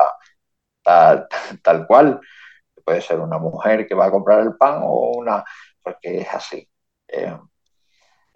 tal, 0.82 1.28
tal 1.62 1.86
cual. 1.86 2.22
Puede 2.86 3.02
ser 3.02 3.20
una 3.20 3.38
mujer 3.38 3.86
que 3.86 3.96
va 3.96 4.06
a 4.06 4.12
comprar 4.12 4.40
el 4.40 4.56
pan 4.56 4.80
o 4.82 5.12
una, 5.18 5.44
porque 5.84 6.20
es 6.22 6.34
así. 6.34 6.66
Eh, 7.06 7.38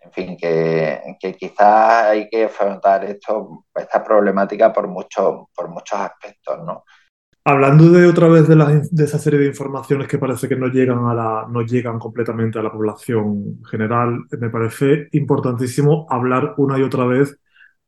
en 0.02 0.12
fin, 0.12 0.36
que, 0.36 1.16
que 1.22 1.34
quizás 1.36 2.08
hay 2.08 2.28
que 2.28 2.44
afrontar 2.44 3.06
esto, 3.06 3.64
esta 3.74 4.04
problemática 4.04 4.74
por, 4.74 4.90
mucho, 4.90 5.50
por 5.56 5.70
muchos 5.70 6.00
aspectos, 6.00 6.60
¿no? 6.66 6.84
Hablando 7.46 7.92
de 7.92 8.08
otra 8.08 8.28
vez 8.28 8.46
de, 8.50 8.58
la, 8.58 8.66
de, 8.92 9.04
esa 9.06 9.20
serie 9.20 9.40
de 9.40 9.48
informaciones 9.48 10.10
que 10.10 10.18
parece 10.18 10.50
que 10.50 10.58
no 10.58 10.68
llegan, 10.68 11.06
a 11.06 11.14
la, 11.14 11.46
no 11.50 11.62
llegan 11.62 11.98
completamente 11.98 12.60
a 12.60 12.64
la 12.64 12.74
población 12.74 13.64
general, 13.72 14.26
me 14.38 14.50
parece 14.50 15.08
importantísimo 15.14 16.08
hablar 16.10 16.56
una 16.58 16.78
y 16.78 16.84
otra 16.84 17.06
vez 17.06 17.40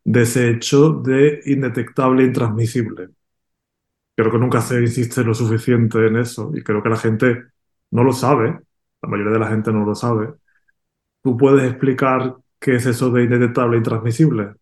de 0.03 0.21
ese 0.23 0.49
hecho 0.51 0.91
de 0.93 1.41
indetectable 1.45 2.23
e 2.23 2.27
intransmisible. 2.27 3.09
Creo 4.15 4.31
que 4.31 4.37
nunca 4.37 4.61
se 4.61 4.79
insiste 4.81 5.23
lo 5.23 5.33
suficiente 5.33 6.05
en 6.07 6.17
eso 6.17 6.51
y 6.53 6.63
creo 6.63 6.83
que 6.83 6.89
la 6.89 6.97
gente 6.97 7.45
no 7.91 8.03
lo 8.03 8.13
sabe, 8.13 8.59
la 9.01 9.09
mayoría 9.09 9.33
de 9.33 9.39
la 9.39 9.47
gente 9.47 9.71
no 9.71 9.85
lo 9.85 9.95
sabe. 9.95 10.33
¿Tú 11.23 11.37
puedes 11.37 11.69
explicar 11.69 12.35
qué 12.59 12.75
es 12.75 12.85
eso 12.85 13.11
de 13.11 13.23
indetectable 13.23 13.75
e 13.75 13.79
intransmisible? 13.79 14.55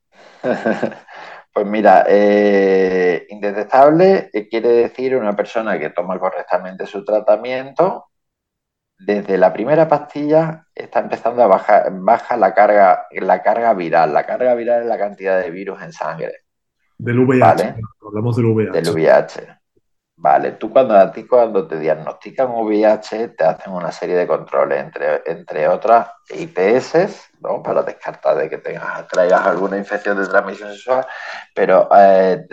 Pues 1.52 1.66
mira, 1.66 2.06
eh, 2.08 3.26
indetectable 3.30 4.30
eh, 4.32 4.48
quiere 4.48 4.70
decir 4.70 5.16
una 5.18 5.36
persona 5.36 5.80
que 5.80 5.90
toma 5.90 6.20
correctamente 6.20 6.86
su 6.86 7.04
tratamiento. 7.04 8.09
Desde 9.00 9.38
la 9.38 9.54
primera 9.54 9.88
pastilla 9.88 10.68
está 10.76 11.00
empezando 11.00 11.42
a 11.42 11.48
bajar 11.48 11.90
baja 11.92 12.36
la 12.36 12.54
carga, 12.54 13.08
la 13.12 13.42
carga 13.42 13.74
viral. 13.74 14.14
La 14.14 14.26
carga 14.26 14.54
viral 14.56 14.82
es 14.82 14.88
la 14.88 14.98
cantidad 14.98 15.42
de 15.42 15.50
virus 15.50 15.82
en 15.82 15.94
sangre. 15.94 16.34
Del 16.98 17.20
VIH. 17.20 17.76
Hablamos 18.06 18.36
del 18.36 18.46
VIH. 18.48 18.72
Del 18.72 18.94
VIH. 18.94 19.60
Vale, 20.22 20.52
tú 20.52 20.70
cuando 20.70 20.98
a 20.98 21.10
ti 21.14 21.24
cuando 21.26 21.66
te 21.66 21.80
diagnostican 21.80 22.52
VIH 22.52 23.30
te 23.30 23.46
hacen 23.46 23.72
una 23.72 23.90
serie 23.90 24.18
de 24.18 24.28
controles, 24.28 24.84
entre, 24.84 25.22
entre 25.26 25.66
otras 25.70 26.10
IPS, 26.30 27.30
¿no? 27.40 27.64
para 27.64 27.84
descartar 27.84 28.36
de 28.36 28.50
que 28.50 28.58
tengas, 28.58 29.08
traigas 29.08 29.48
alguna 29.48 29.78
infección 29.78 30.20
de 30.20 30.28
transmisión 30.28 30.74
sexual, 30.74 31.06
pero 31.56 31.88
eh, 31.98 32.46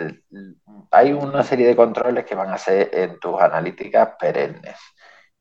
hay 0.91 1.11
una 1.11 1.43
serie 1.43 1.67
de 1.67 1.75
controles 1.75 2.23
que 2.23 2.35
van 2.35 2.51
a 2.51 2.57
ser 2.57 2.89
en 2.93 3.19
tus 3.19 3.37
analíticas 3.41 4.11
perennes, 4.17 4.77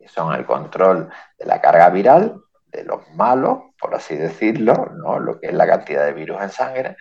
son 0.08 0.34
el 0.34 0.46
control 0.46 1.10
de 1.38 1.46
la 1.46 1.60
carga 1.60 1.90
viral, 1.90 2.40
de 2.66 2.84
los 2.84 3.08
malos, 3.10 3.58
por 3.78 3.94
así 3.94 4.16
decirlo, 4.16 4.90
¿no? 4.96 5.18
lo 5.18 5.40
que 5.40 5.48
es 5.48 5.54
la 5.54 5.66
cantidad 5.66 6.04
de 6.04 6.12
virus 6.12 6.42
en 6.42 6.50
sangre, 6.50 6.96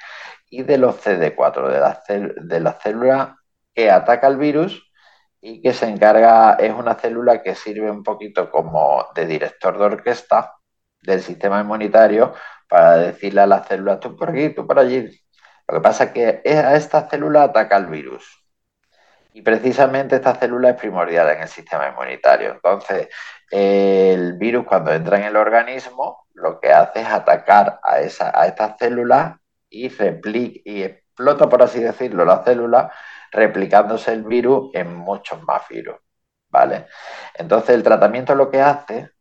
y 0.50 0.64
de 0.64 0.78
los 0.78 0.96
CD4, 1.06 1.70
de 1.70 1.80
las, 1.80 2.04
de 2.08 3.36
que 3.74 3.92
ataca 3.92 4.28
el 4.28 4.38
virus 4.38 4.90
y 5.42 5.62
que 5.62 5.74
se 5.74 5.88
encarga, 5.88 6.54
es 6.56 6.74
una 6.74 6.96
célula 6.96 7.44
que 7.44 7.56
sirve 7.56 7.92
un 7.92 8.04
poquito 8.04 8.50
como 8.50 9.06
de 9.14 9.26
director 9.26 9.78
de 9.78 9.86
orquesta 9.86 10.54
del 11.02 11.22
sistema 11.22 11.62
inmunitario 11.62 12.34
para 12.68 12.98
decirle 12.98 13.42
a 13.42 13.48
las 13.48 13.68
células, 13.68 14.00
tú 14.00 14.16
por 14.16 14.30
aquí, 14.32 14.50
tú 14.50 14.66
por 14.66 14.80
allí. 14.80 15.10
Lo 15.68 15.76
que 15.76 15.82
pasa 15.82 16.06
es 16.06 16.12
que 16.12 16.42
a 16.50 16.76
esta 16.76 17.08
célula 17.10 17.44
ataca 17.44 17.78
el 17.78 17.88
virus. 17.88 18.45
Y 19.36 19.42
precisamente 19.42 20.16
esta 20.16 20.34
célula 20.36 20.70
es 20.70 20.76
primordial 20.78 21.30
en 21.30 21.42
el 21.42 21.50
sistema 21.50 21.90
inmunitario. 21.90 22.54
Entonces, 22.54 23.10
el 23.52 24.38
virus 24.38 24.66
cuando 24.66 24.94
entra 24.94 25.18
en 25.18 25.26
el 25.26 25.36
organismo, 25.36 26.26
lo 26.36 26.58
que 26.62 26.72
hace 26.72 27.02
es 27.02 27.08
atacar 27.08 27.82
a, 27.84 28.00
esa, 28.00 28.32
a 28.34 28.48
estas 28.48 28.78
células 28.80 29.36
y, 29.70 29.90
replica, 29.90 30.62
y 30.64 30.84
explota, 30.84 31.50
por 31.50 31.64
así 31.64 31.82
decirlo, 31.82 32.24
la 32.24 32.46
célula 32.46 32.94
replicándose 33.30 34.14
el 34.14 34.24
virus 34.24 34.72
en 34.74 34.96
muchos 34.96 35.44
más 35.44 35.68
virus. 35.68 35.98
¿Vale? 36.48 36.88
Entonces 37.34 37.76
el 37.76 37.84
tratamiento 37.84 38.36
lo 38.36 38.50
que 38.50 38.62
hace, 38.62 39.12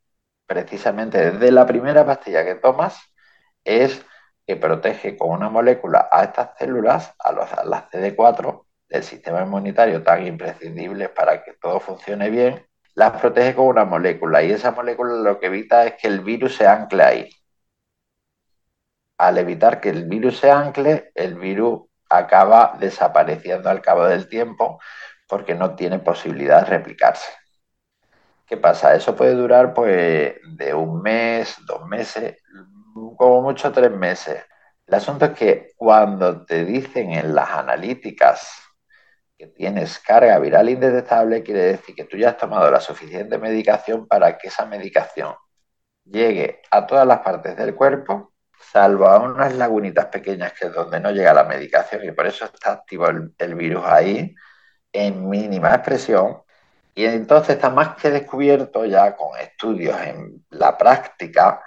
precisamente 0.46 1.32
desde 1.32 1.50
la 1.50 1.66
primera 1.66 2.06
pastilla 2.06 2.44
que 2.44 2.54
tomas, 2.54 3.00
es 3.64 4.06
que 4.46 4.54
protege 4.54 5.16
con 5.16 5.30
una 5.30 5.50
molécula 5.50 6.08
a 6.12 6.22
estas 6.22 6.56
células, 6.56 7.12
a, 7.18 7.32
los, 7.32 7.48
las 7.66 7.90
CD4 7.90 8.64
del 8.88 9.02
sistema 9.02 9.42
inmunitario 9.42 10.02
tan 10.02 10.26
imprescindibles 10.26 11.10
para 11.10 11.42
que 11.42 11.54
todo 11.54 11.80
funcione 11.80 12.30
bien, 12.30 12.66
las 12.94 13.20
protege 13.20 13.54
con 13.54 13.66
una 13.66 13.84
molécula 13.84 14.42
y 14.42 14.52
esa 14.52 14.70
molécula 14.70 15.14
lo 15.14 15.40
que 15.40 15.46
evita 15.46 15.84
es 15.86 15.94
que 15.94 16.08
el 16.08 16.20
virus 16.20 16.56
se 16.56 16.66
ancle 16.66 17.02
ahí. 17.02 17.30
Al 19.18 19.38
evitar 19.38 19.80
que 19.80 19.90
el 19.90 20.04
virus 20.04 20.38
se 20.38 20.50
ancle, 20.50 21.10
el 21.14 21.34
virus 21.36 21.82
acaba 22.08 22.76
desapareciendo 22.78 23.70
al 23.70 23.80
cabo 23.80 24.06
del 24.06 24.28
tiempo 24.28 24.80
porque 25.28 25.54
no 25.54 25.74
tiene 25.74 25.98
posibilidad 25.98 26.60
de 26.60 26.70
replicarse. 26.70 27.32
¿Qué 28.46 28.56
pasa? 28.56 28.94
Eso 28.94 29.16
puede 29.16 29.34
durar 29.34 29.72
pues 29.74 30.34
de 30.56 30.74
un 30.74 31.00
mes, 31.02 31.56
dos 31.66 31.86
meses, 31.86 32.36
como 33.16 33.42
mucho 33.42 33.72
tres 33.72 33.90
meses. 33.90 34.44
El 34.86 34.94
asunto 34.94 35.24
es 35.26 35.30
que 35.32 35.72
cuando 35.76 36.44
te 36.44 36.64
dicen 36.64 37.12
en 37.12 37.34
las 37.34 37.50
analíticas 37.50 38.63
que 39.36 39.48
tienes 39.48 39.98
carga 39.98 40.38
viral 40.38 40.68
indetectable, 40.68 41.42
quiere 41.42 41.62
decir 41.62 41.94
que 41.94 42.04
tú 42.04 42.16
ya 42.16 42.30
has 42.30 42.38
tomado 42.38 42.70
la 42.70 42.80
suficiente 42.80 43.38
medicación 43.38 44.06
para 44.06 44.38
que 44.38 44.48
esa 44.48 44.66
medicación 44.66 45.34
llegue 46.04 46.62
a 46.70 46.86
todas 46.86 47.06
las 47.06 47.20
partes 47.20 47.56
del 47.56 47.74
cuerpo 47.74 48.34
salvo 48.72 49.06
a 49.06 49.18
unas 49.20 49.54
lagunitas 49.54 50.06
pequeñas 50.06 50.52
que 50.52 50.66
es 50.66 50.72
donde 50.72 51.00
no 51.00 51.10
llega 51.10 51.34
la 51.34 51.44
medicación 51.44 52.04
y 52.04 52.12
por 52.12 52.26
eso 52.26 52.46
está 52.46 52.72
activo 52.72 53.06
el, 53.08 53.54
virus 53.54 53.84
ahí 53.84 54.34
en 54.92 55.28
mínima 55.28 55.74
expresión. 55.74 56.42
Y 56.94 57.04
entonces 57.06 57.56
está 57.56 57.70
más 57.70 57.96
que 57.96 58.10
descubierto 58.10 58.84
ya 58.84 59.16
con 59.16 59.38
estudios 59.38 60.00
en 60.00 60.44
la 60.50 60.78
práctica 60.78 61.62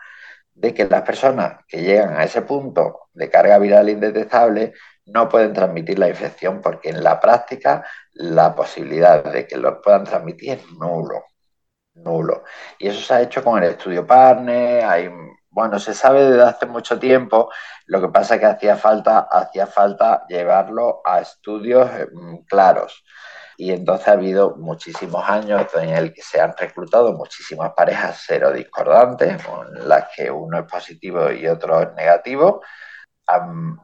de 0.54 0.74
que 0.74 0.86
las 0.86 1.04
personas 1.04 1.60
que 1.68 1.82
llegan 1.82 2.18
a 2.18 2.24
ese 2.24 2.42
punto 2.42 3.10
de 3.14 3.30
carga 3.30 3.58
viral 3.60 3.90
indetectable 3.90 4.74
no 5.08 5.28
pueden 5.28 5.54
transmitir 5.54 6.00
la 6.00 6.10
infección 6.10 6.62
porque 6.62 6.89
en 6.89 7.04
la 7.04 7.20
práctica 7.20 7.86
la 8.13 8.54
posibilidad 8.56 9.24
de 9.24 9.48
que 9.48 9.58
lo 9.58 9.82
puedan 9.82 10.04
transmitir 10.04 10.52
es 10.52 10.72
nulo. 10.72 11.26
Nulo. 11.96 12.43
Y 12.78 12.88
eso 12.88 13.02
se 13.02 13.13
ha 13.13 13.22
hecho 13.22 13.43
con 13.43 13.63
el 13.63 13.72
estudio 13.72 14.06
Partner, 14.06 14.86
hay 14.86 15.10
bueno, 15.58 15.80
se 15.80 15.96
sabe 15.96 16.24
desde 16.24 16.43
hace 16.43 16.67
mucho 16.67 17.00
tiempo, 17.00 17.50
lo 17.88 18.00
que 18.00 18.10
pasa 18.10 18.36
es 18.36 18.41
que 18.41 18.46
hacía 18.46 18.76
falta, 18.76 19.28
hacía 19.32 19.65
falta 19.65 20.24
llevarlo 20.30 21.02
a 21.04 21.22
estudios 21.22 21.89
mm, 22.13 22.46
claros. 22.48 23.04
Y 23.58 23.72
entonces 23.72 24.08
ha 24.08 24.12
habido 24.12 24.56
muchísimos 24.58 25.28
años 25.28 25.65
en 25.74 25.89
el 25.89 26.13
que 26.13 26.22
se 26.22 26.39
han 26.39 26.54
reclutado 26.56 27.12
muchísimas 27.13 27.72
parejas 27.74 28.20
serodiscordantes, 28.20 29.43
con 29.43 29.89
las 29.89 30.10
que 30.15 30.30
uno 30.30 30.60
es 30.60 30.65
positivo 30.65 31.32
y 31.32 31.48
otro 31.48 31.82
es 31.82 31.93
negativo, 31.96 32.62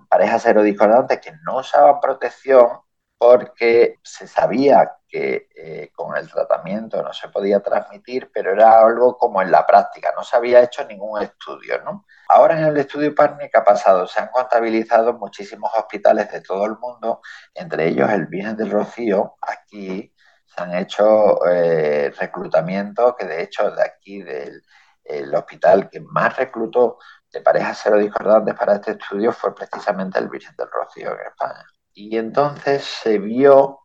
parejas 0.10 0.42
serodiscordantes 0.42 1.20
que 1.20 1.34
no 1.46 1.58
usaban 1.60 2.00
protección 2.00 2.80
porque 3.18 4.00
se 4.04 4.28
sabía 4.28 4.98
que 5.08 5.48
eh, 5.56 5.92
con 5.94 6.18
el 6.18 6.30
tratamiento 6.30 7.02
no 7.02 7.14
se 7.14 7.30
podía 7.30 7.62
transmitir, 7.62 8.30
pero 8.34 8.52
era 8.52 8.80
algo 8.80 9.18
como 9.18 9.42
en 9.42 9.52
la 9.52 9.66
práctica, 9.66 10.12
no 10.16 10.24
se 10.24 10.36
había 10.36 10.62
hecho 10.62 10.84
ningún 10.86 11.22
estudio. 11.22 11.82
¿no? 11.84 12.06
Ahora 12.28 12.58
en 12.60 12.66
el 12.66 12.78
estudio 12.78 13.16
PARNI, 13.16 13.50
¿qué 13.50 13.58
ha 13.58 13.64
pasado? 13.64 14.08
Se 14.08 14.20
han 14.20 14.30
contabilizado 14.30 15.14
muchísimos 15.14 15.72
hospitales 15.78 16.32
de 16.32 16.42
todo 16.42 16.66
el 16.66 16.78
mundo, 16.78 17.22
entre 17.54 17.88
ellos 17.88 18.10
el 18.10 18.26
Virgen 18.26 18.58
del 18.58 18.72
Rocío, 18.72 19.36
aquí 19.42 20.14
se 20.46 20.62
han 20.62 20.76
hecho 20.76 21.46
eh, 21.48 22.12
reclutamientos 22.20 23.16
que 23.18 23.26
de 23.26 23.44
hecho 23.44 23.72
de 23.72 23.84
aquí 23.84 24.22
del 24.22 24.62
el 25.04 25.34
hospital 25.36 25.90
que 25.90 26.00
más 26.00 26.38
reclutó 26.38 26.98
de 27.32 27.42
parejas 27.42 27.80
serodiscordantes 27.80 28.56
para 28.56 28.76
este 28.76 28.92
estudio 28.92 29.32
fue 29.32 29.54
precisamente 29.56 30.20
el 30.20 30.30
Virgen 30.30 30.56
del 30.58 30.70
Rocío 30.72 31.14
en 31.14 31.28
España. 31.28 31.66
Y 31.94 32.18
entonces 32.18 32.84
se 32.84 33.20
vio 33.20 33.80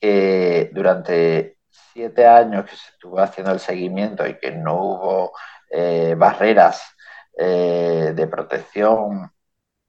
que 0.00 0.70
durante 0.72 1.58
siete 1.68 2.26
años 2.26 2.64
que 2.64 2.76
se 2.76 2.90
estuvo 2.90 3.18
haciendo 3.20 3.52
el 3.52 3.60
seguimiento 3.60 4.26
y 4.26 4.38
que 4.38 4.52
no 4.52 4.74
hubo 4.74 5.32
eh, 5.70 6.14
barreras 6.16 6.82
eh, 7.36 8.12
de 8.14 8.26
protección, 8.26 9.32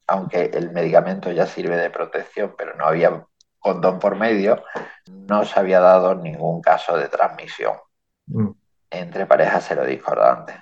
aunque 0.08 0.46
el 0.54 0.72
medicamento 0.72 1.32
ya 1.32 1.46
sirve 1.46 1.78
de 1.78 1.90
protección, 1.90 2.56
pero 2.58 2.76
no 2.76 2.86
había 2.86 3.26
condón 3.60 4.00
por 4.00 4.16
medio, 4.16 4.64
no 5.08 5.46
se 5.46 5.60
había 5.60 5.80
dado 5.80 6.16
ningún 6.16 6.62
caso 6.62 6.98
de 6.98 7.10
transmisión 7.10 7.76
mm. 8.28 8.50
Entre 8.90 9.26
parejas 9.26 9.64
serodiscordantes. 9.64 10.56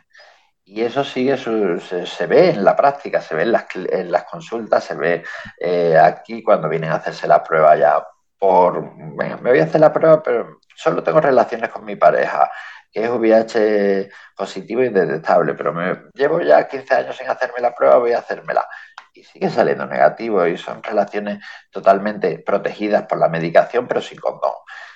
Y 0.65 0.81
eso 0.81 1.03
sigue, 1.03 1.37
se, 1.37 2.25
ve 2.25 2.51
en 2.51 2.63
la 2.63 2.75
práctica, 2.75 3.21
se 3.21 3.35
ve 3.35 3.43
en 3.43 4.11
las, 4.11 4.23
consultas, 4.23 4.83
se 4.83 4.95
ve 4.95 5.23
eh, 5.59 5.97
aquí 5.97 6.41
cuando 6.41 6.69
vienen 6.69 6.91
a 6.91 6.95
hacerse 6.95 7.27
la 7.27 7.43
prueba 7.43 7.75
ya 7.75 8.01
por, 8.39 8.95
me 8.95 9.35
voy 9.35 9.59
a 9.59 9.63
hacer 9.63 9.81
la 9.81 9.91
prueba, 9.91 10.23
pero 10.23 10.59
solo 10.75 11.03
tengo 11.03 11.21
relaciones 11.21 11.69
con 11.69 11.85
mi 11.85 11.95
pareja, 11.95 12.49
que 12.91 13.03
es 13.03 13.09
VIH 13.09 14.09
positivo 14.35 14.83
y 14.83 14.89
detectable, 14.89 15.53
pero 15.53 15.73
me 15.73 16.03
llevo 16.13 16.41
ya 16.41 16.67
15 16.67 16.95
años 16.95 17.17
sin 17.17 17.29
hacerme 17.29 17.59
la 17.59 17.73
prueba, 17.73 17.97
voy 17.97 18.13
a 18.13 18.19
hacérmela. 18.19 18.67
Y 19.13 19.23
sigue 19.23 19.49
saliendo 19.49 19.85
negativo 19.85 20.45
y 20.47 20.57
son 20.57 20.81
relaciones 20.81 21.39
totalmente 21.71 22.39
protegidas 22.39 23.03
por 23.03 23.19
la 23.19 23.29
medicación, 23.29 23.87
pero 23.87 24.01
sin 24.01 24.19
condón. 24.19 24.53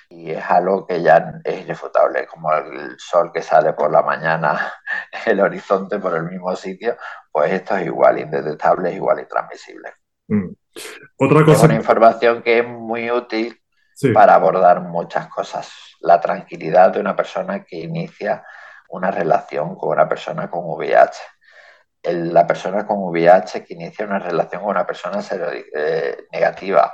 Y 0.09 0.31
es 0.31 0.43
algo 0.45 0.85
que 0.85 1.01
ya 1.01 1.41
es 1.43 1.61
irrefutable, 1.61 2.27
como 2.27 2.53
el 2.53 2.95
sol 2.97 3.31
que 3.33 3.41
sale 3.41 3.73
por 3.73 3.91
la 3.91 4.01
mañana, 4.01 4.73
el 5.25 5.39
horizonte 5.41 5.99
por 5.99 6.15
el 6.15 6.23
mismo 6.23 6.55
sitio, 6.55 6.95
pues 7.31 7.51
esto 7.51 7.75
es 7.75 7.85
igual, 7.85 8.19
indetectable, 8.19 8.89
es 8.89 8.95
igual 8.95 9.19
intransmisible. 9.19 9.93
Mm. 10.27 10.49
Otra 11.17 11.45
cosa. 11.45 11.57
Es 11.57 11.63
una 11.63 11.75
información 11.75 12.41
que 12.41 12.59
es 12.59 12.67
muy 12.67 13.11
útil 13.11 13.59
para 14.13 14.35
abordar 14.35 14.81
muchas 14.81 15.27
cosas. 15.27 15.71
La 15.99 16.19
tranquilidad 16.19 16.91
de 16.91 16.99
una 16.99 17.15
persona 17.15 17.63
que 17.63 17.77
inicia 17.77 18.43
una 18.89 19.11
relación 19.11 19.75
con 19.75 19.89
una 19.89 20.07
persona 20.07 20.49
con 20.49 20.63
VIH. 20.65 21.19
la 22.03 22.45
persona 22.45 22.85
con 22.85 22.99
VIH 23.09 23.65
que 23.65 23.73
inicia 23.73 24.05
una 24.05 24.19
relación 24.19 24.61
con 24.61 24.71
una 24.71 24.85
persona 24.85 25.19
eh, 25.73 26.27
negativa, 26.31 26.93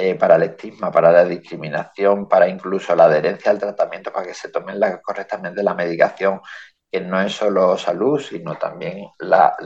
eh, 0.00 0.14
para 0.14 0.36
el 0.36 0.44
estigma, 0.44 0.92
para 0.92 1.10
la 1.10 1.24
discriminación, 1.24 2.28
para 2.28 2.48
incluso 2.48 2.94
la 2.94 3.06
adherencia 3.06 3.50
al 3.50 3.58
tratamiento, 3.58 4.12
para 4.12 4.26
que 4.26 4.34
se 4.34 4.48
tomen 4.48 4.78
correctamente 5.02 5.60
la 5.60 5.74
medicación, 5.74 6.40
que 6.88 7.00
no 7.00 7.20
es 7.20 7.32
solo 7.32 7.76
salud, 7.76 8.20
sino 8.20 8.54
también 8.54 9.08
la, 9.18 9.56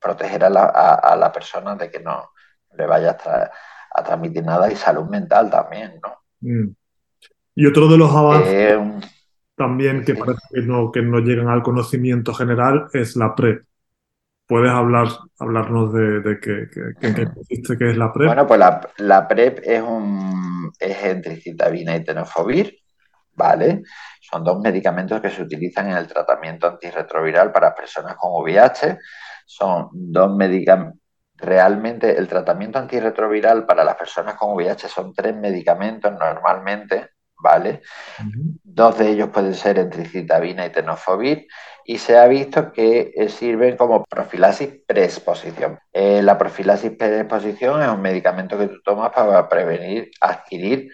proteger 0.00 0.44
a 0.44 0.50
la, 0.50 1.32
persona 1.34 1.74
de 1.74 1.90
que 1.90 1.98
no 1.98 2.30
le 2.78 2.86
vaya 2.86 3.18
a, 3.92 4.04
transmitir 4.04 4.44
nada 4.44 4.70
y 4.70 4.76
salud 4.76 5.06
mental 5.06 5.50
también, 5.50 5.98
¿no? 6.00 6.20
Mm. 6.42 6.72
Y 7.56 7.66
otro 7.66 7.88
de 7.88 7.98
los 7.98 8.14
avances 8.14 8.54
eh, 8.54 9.00
también 9.56 10.04
que 10.04 10.14
parece 10.14 10.46
que 10.48 10.62
no, 10.62 10.92
que 10.92 11.02
no 11.02 11.18
llegan 11.18 11.48
al 11.48 11.64
conocimiento 11.64 12.32
general 12.34 12.86
es 12.92 13.16
la 13.16 13.34
PrEP. 13.34 13.64
¿Puedes 14.50 14.72
hablar, 14.72 15.06
hablarnos 15.38 15.92
de, 15.92 16.40
qué, 16.42 16.66
consiste, 17.32 17.78
qué 17.78 17.90
es 17.90 17.96
la 17.96 18.12
PrEP? 18.12 18.26
Bueno, 18.26 18.48
pues 18.48 18.58
la, 18.96 19.28
PrEP 19.28 19.60
es 19.62 19.80
un 19.80 20.72
es 20.76 21.04
entricitabina 21.04 21.94
y 21.94 22.02
tenofovir, 22.02 22.76
¿vale? 23.36 23.82
Son 24.20 24.42
dos 24.42 24.58
medicamentos 24.58 25.20
que 25.20 25.30
se 25.30 25.42
utilizan 25.42 25.92
en 25.92 25.96
el 25.96 26.08
tratamiento 26.08 26.66
antirretroviral 26.66 27.52
para 27.52 27.76
personas 27.76 28.16
con 28.16 28.42
VIH. 28.42 28.98
Son 29.46 29.88
dos 29.92 30.34
medicamentos. 30.34 30.98
Realmente 31.36 32.18
el 32.18 32.26
tratamiento 32.26 32.80
antirretroviral 32.80 33.64
para 33.64 33.84
las 33.84 33.94
personas 33.94 34.34
con 34.34 34.54
VIH 34.54 34.88
son 34.88 35.14
tres 35.14 35.36
medicamentos 35.36 36.12
normalmente, 36.12 37.10
¿vale? 37.42 37.82
Dos 38.62 38.98
de 38.98 39.10
ellos 39.10 39.30
pueden 39.30 39.54
ser 39.54 39.78
entricitabina 39.78 40.66
y 40.66 40.70
tenofovir 40.70 41.46
y 41.84 41.98
se 41.98 42.16
ha 42.16 42.26
visto 42.26 42.72
que 42.72 43.12
eh, 43.16 43.28
sirven 43.28 43.76
como 43.76 44.04
profilaxis 44.04 44.82
preexposición. 44.86 45.78
Eh, 45.92 46.22
la 46.22 46.38
profilaxis 46.38 46.92
preexposición 46.92 47.82
es 47.82 47.88
un 47.88 48.00
medicamento 48.00 48.58
que 48.58 48.68
tú 48.68 48.80
tomas 48.84 49.10
para 49.10 49.48
prevenir 49.48 50.10
adquirir 50.20 50.90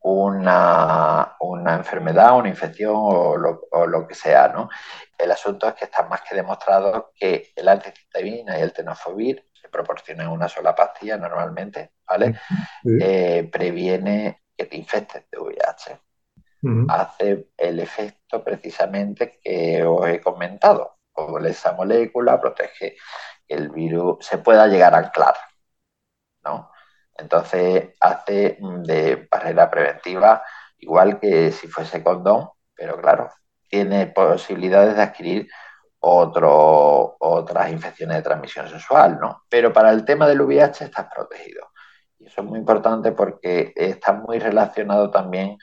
una, 0.00 1.36
una 1.40 1.74
enfermedad, 1.74 2.38
una 2.38 2.48
infección 2.48 2.94
o 2.96 3.36
lo, 3.36 4.08
que 4.08 4.14
sea, 4.14 4.48
¿no? 4.48 4.68
El 5.18 5.30
asunto 5.32 5.68
es 5.68 5.74
que 5.74 5.84
está 5.84 6.04
más 6.04 6.22
que 6.22 6.36
demostrado 6.36 7.12
que 7.14 7.52
el 7.54 7.68
anticitabina 7.68 8.58
y 8.58 8.62
el 8.62 8.72
tenofovir 8.72 9.44
se 9.52 9.68
proporcionan 9.68 10.28
una 10.28 10.48
sola 10.48 10.74
pastilla 10.74 11.16
normalmente, 11.16 11.92
¿vale? 12.06 12.38
Eh, 13.00 13.48
previene 13.52 14.40
que 14.58 14.66
te 14.66 14.76
infectes 14.76 15.24
de 15.30 15.38
VIH 15.38 16.00
hace 16.88 17.50
el 17.56 17.78
efecto 17.78 18.42
precisamente 18.42 19.38
que 19.40 19.84
os 19.84 20.08
he 20.08 20.20
comentado. 20.20 20.98
O 21.12 21.38
esa 21.38 21.72
molécula 21.72 22.40
protege 22.40 22.96
que 23.46 23.54
el 23.54 23.70
virus 23.70 24.26
se 24.26 24.38
pueda 24.38 24.66
llegar 24.66 24.94
a 24.94 24.98
anclar. 24.98 25.36
¿no? 26.44 26.70
Entonces 27.16 27.94
hace 28.00 28.58
de 28.60 29.28
barrera 29.30 29.70
preventiva 29.70 30.42
igual 30.78 31.18
que 31.20 31.52
si 31.52 31.68
fuese 31.68 32.02
condón, 32.02 32.50
pero 32.74 33.00
claro, 33.00 33.30
tiene 33.68 34.06
posibilidades 34.08 34.96
de 34.96 35.02
adquirir 35.02 35.48
otro, 36.00 37.16
otras 37.18 37.70
infecciones 37.70 38.18
de 38.18 38.22
transmisión 38.22 38.68
sexual, 38.68 39.18
¿no? 39.20 39.42
Pero 39.48 39.72
para 39.72 39.90
el 39.90 40.04
tema 40.04 40.28
del 40.28 40.40
VIH 40.40 40.84
estás 40.84 41.08
protegido. 41.12 41.70
Y 42.18 42.26
eso 42.26 42.42
es 42.42 42.46
muy 42.46 42.58
importante 42.58 43.12
porque 43.12 43.72
está 43.76 44.12
muy 44.12 44.38
relacionado 44.38 45.10
también 45.10 45.58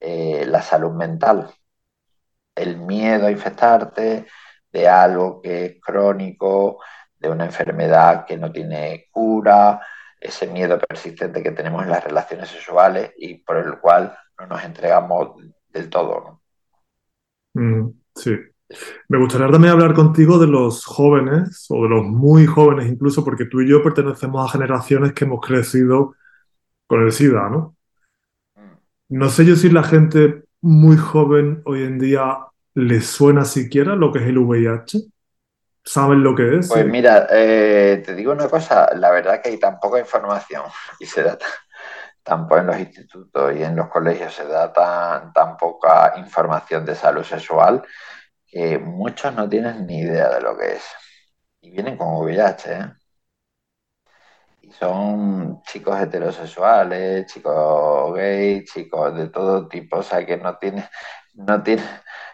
eh, 0.00 0.44
la 0.46 0.62
salud 0.62 0.92
mental, 0.92 1.50
el 2.54 2.76
miedo 2.78 3.26
a 3.26 3.30
infectarte 3.30 4.26
de 4.72 4.88
algo 4.88 5.40
que 5.40 5.64
es 5.64 5.80
crónico, 5.80 6.80
de 7.18 7.30
una 7.30 7.46
enfermedad 7.46 8.26
que 8.26 8.36
no 8.36 8.52
tiene 8.52 9.06
cura, 9.10 9.80
ese 10.20 10.46
miedo 10.46 10.78
persistente 10.78 11.42
que 11.42 11.52
tenemos 11.52 11.82
en 11.82 11.90
las 11.90 12.04
relaciones 12.04 12.48
sexuales 12.48 13.12
y 13.16 13.34
por 13.34 13.56
el 13.58 13.78
cual 13.78 14.16
no 14.38 14.46
nos 14.46 14.64
entregamos 14.64 15.42
del 15.68 15.88
todo. 15.88 16.42
Mm, 17.54 17.88
sí. 18.14 18.36
Me 19.08 19.18
gustaría 19.18 19.48
también 19.50 19.72
hablar 19.72 19.94
contigo 19.94 20.38
de 20.38 20.48
los 20.48 20.84
jóvenes, 20.84 21.66
o 21.70 21.82
de 21.84 21.88
los 21.88 22.04
muy 22.04 22.46
jóvenes 22.46 22.88
incluso, 22.88 23.24
porque 23.24 23.44
tú 23.44 23.60
y 23.60 23.68
yo 23.68 23.82
pertenecemos 23.82 24.44
a 24.44 24.52
generaciones 24.52 25.12
que 25.12 25.24
hemos 25.24 25.40
crecido 25.40 26.14
con 26.86 27.02
el 27.02 27.12
SIDA, 27.12 27.48
¿no? 27.48 27.76
No 29.08 29.28
sé 29.28 29.44
yo 29.44 29.54
si 29.54 29.70
la 29.70 29.84
gente 29.84 30.44
muy 30.60 30.96
joven 30.96 31.62
hoy 31.64 31.84
en 31.84 31.98
día 31.98 32.38
le 32.74 33.00
suena 33.00 33.44
siquiera 33.44 33.94
lo 33.94 34.12
que 34.12 34.18
es 34.18 34.26
el 34.26 34.38
VIH. 34.38 34.98
¿Saben 35.84 36.24
lo 36.24 36.34
que 36.34 36.58
es? 36.58 36.68
Pues 36.68 36.84
mira, 36.84 37.28
eh, 37.30 38.02
te 38.04 38.14
digo 38.16 38.32
una 38.32 38.48
cosa, 38.48 38.92
la 38.96 39.12
verdad 39.12 39.40
que 39.40 39.50
hay 39.50 39.58
tan 39.58 39.78
poca 39.78 40.00
información 40.00 40.64
y 40.98 41.06
se 41.06 41.22
da 41.22 41.38
tampoco 42.24 42.58
en 42.60 42.66
los 42.66 42.78
institutos 42.78 43.54
y 43.54 43.62
en 43.62 43.76
los 43.76 43.88
colegios 43.88 44.34
se 44.34 44.44
da 44.44 44.72
tan, 44.72 45.32
tan 45.32 45.56
poca 45.56 46.14
información 46.16 46.84
de 46.84 46.96
salud 46.96 47.22
sexual 47.22 47.84
que 48.46 48.78
muchos 48.78 49.34
no 49.34 49.48
tienen 49.48 49.86
ni 49.86 50.00
idea 50.00 50.28
de 50.30 50.40
lo 50.40 50.56
que 50.58 50.74
es. 50.74 50.84
Y 51.60 51.70
vienen 51.70 51.96
con 51.96 52.16
VIH, 52.18 52.72
¿eh? 52.72 52.92
son 54.78 55.62
chicos 55.62 56.00
heterosexuales, 56.00 57.26
chicos 57.26 58.14
gays, 58.14 58.70
chicos 58.72 59.14
de 59.16 59.28
todo 59.28 59.68
tipo, 59.68 59.98
o 59.98 60.02
sea, 60.02 60.24
que 60.26 60.36
no 60.36 60.56
tiene, 60.58 60.88
no 61.34 61.62
tiene 61.62 61.82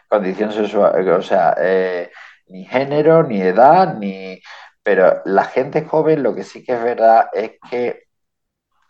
condición 0.08 0.52
sexual, 0.52 1.08
o 1.10 1.22
sea, 1.22 1.54
eh, 1.58 2.10
ni 2.48 2.64
género, 2.64 3.22
ni 3.24 3.40
edad, 3.42 3.96
ni... 3.98 4.40
Pero 4.82 5.22
la 5.26 5.44
gente 5.44 5.84
joven 5.84 6.22
lo 6.22 6.34
que 6.34 6.44
sí 6.44 6.64
que 6.64 6.72
es 6.74 6.82
verdad 6.82 7.26
es 7.32 7.52
que 7.70 8.04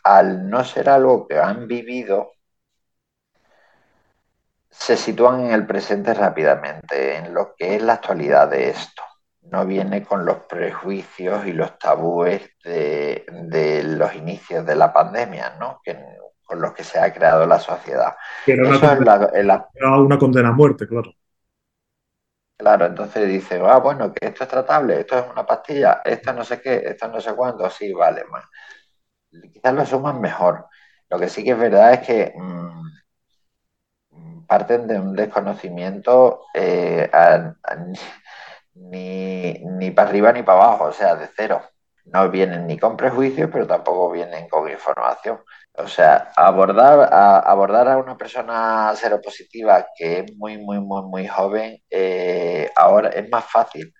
al 0.03 0.49
no 0.49 0.63
ser 0.63 0.89
algo 0.89 1.27
que 1.27 1.39
han 1.39 1.67
vivido, 1.67 2.31
se 4.73 4.97
sitúan 4.97 5.45
en 5.45 5.51
el 5.51 5.65
presente 5.65 6.13
rápidamente, 6.13 7.17
en 7.17 7.33
lo 7.33 7.55
que 7.55 7.75
es 7.75 7.81
la 7.81 7.93
actualidad 7.93 8.49
de 8.49 8.69
esto 8.69 9.03
no 9.53 9.65
viene 9.67 10.03
con 10.03 10.25
los 10.25 10.37
prejuicios 10.45 11.45
y 11.45 11.53
los 11.53 11.77
tabúes 11.77 12.49
de, 12.63 13.83
los 13.85 14.15
inicios 14.15 14.65
de 14.65 14.75
la 14.75 14.91
pandemia, 14.91 15.57
¿no? 15.59 15.79
con 16.43 16.59
los 16.59 16.73
que 16.73 16.83
se 16.83 16.99
ha 16.99 17.13
creado 17.13 17.45
la 17.45 17.59
sociedad. 17.59 18.15
Era 18.47 18.67
una, 18.67 20.17
condena, 20.17 20.49
a 20.49 20.51
muerte, 20.53 20.87
claro. 20.87 21.13
Claro, 22.57 22.85
entonces 22.85 23.27
dice, 23.27 23.61
ah, 23.63 23.77
bueno, 23.77 24.11
que 24.11 24.27
esto 24.27 24.43
es 24.43 24.49
tratable, 24.49 25.01
esto 25.01 25.19
es 25.19 25.25
una 25.29 25.45
pastilla, 25.45 26.01
esto 26.03 26.33
no 26.33 26.43
sé 26.43 26.61
qué, 26.61 26.81
esto 26.85 27.07
no 27.07 27.19
sé 27.19 27.35
cuándo, 27.35 27.69
sí, 27.69 27.91
vale, 27.93 28.23
más. 28.25 28.45
Quizás 29.51 29.73
lo 29.73 29.81
asuman 29.81 30.21
mejor. 30.21 30.65
Lo 31.09 31.19
que 31.19 31.29
sí 31.29 31.43
que 31.43 31.51
es 31.51 31.59
verdad 31.59 31.93
es 31.93 31.99
que 32.07 32.33
mm, 32.35 32.87
parten 34.53 34.87
de 34.87 34.99
un 34.99 35.15
desconocimiento 35.15 36.45
eh, 36.53 37.09
ni, 38.75 39.53
ni 39.79 39.91
para 39.91 40.09
arriba 40.09 40.31
ni 40.31 40.43
para 40.43 40.63
abajo, 40.63 40.83
o 40.85 40.93
sea, 40.93 41.15
de 41.15 41.27
cero. 41.35 41.61
No 42.05 42.29
vienen 42.29 42.67
ni 42.67 42.77
con 42.77 42.95
prejuicios, 42.97 43.49
pero 43.51 43.65
tampoco 43.65 44.11
vienen 44.11 44.47
con 44.49 44.69
información. 44.69 45.39
O 45.73 45.87
sea, 45.87 46.31
abordar 46.35 47.09
a, 47.11 47.39
abordar 47.39 47.87
a 47.89 47.97
una 47.97 48.15
persona 48.17 48.93
seropositiva 48.95 49.87
que 49.97 50.19
es 50.19 50.35
muy, 50.37 50.57
muy, 50.59 50.79
muy, 50.79 51.01
muy 51.03 51.27
joven, 51.27 51.79
eh, 51.89 52.69
ahora 52.75 53.09
es 53.09 53.27
más 53.29 53.45
fácil 53.45 53.91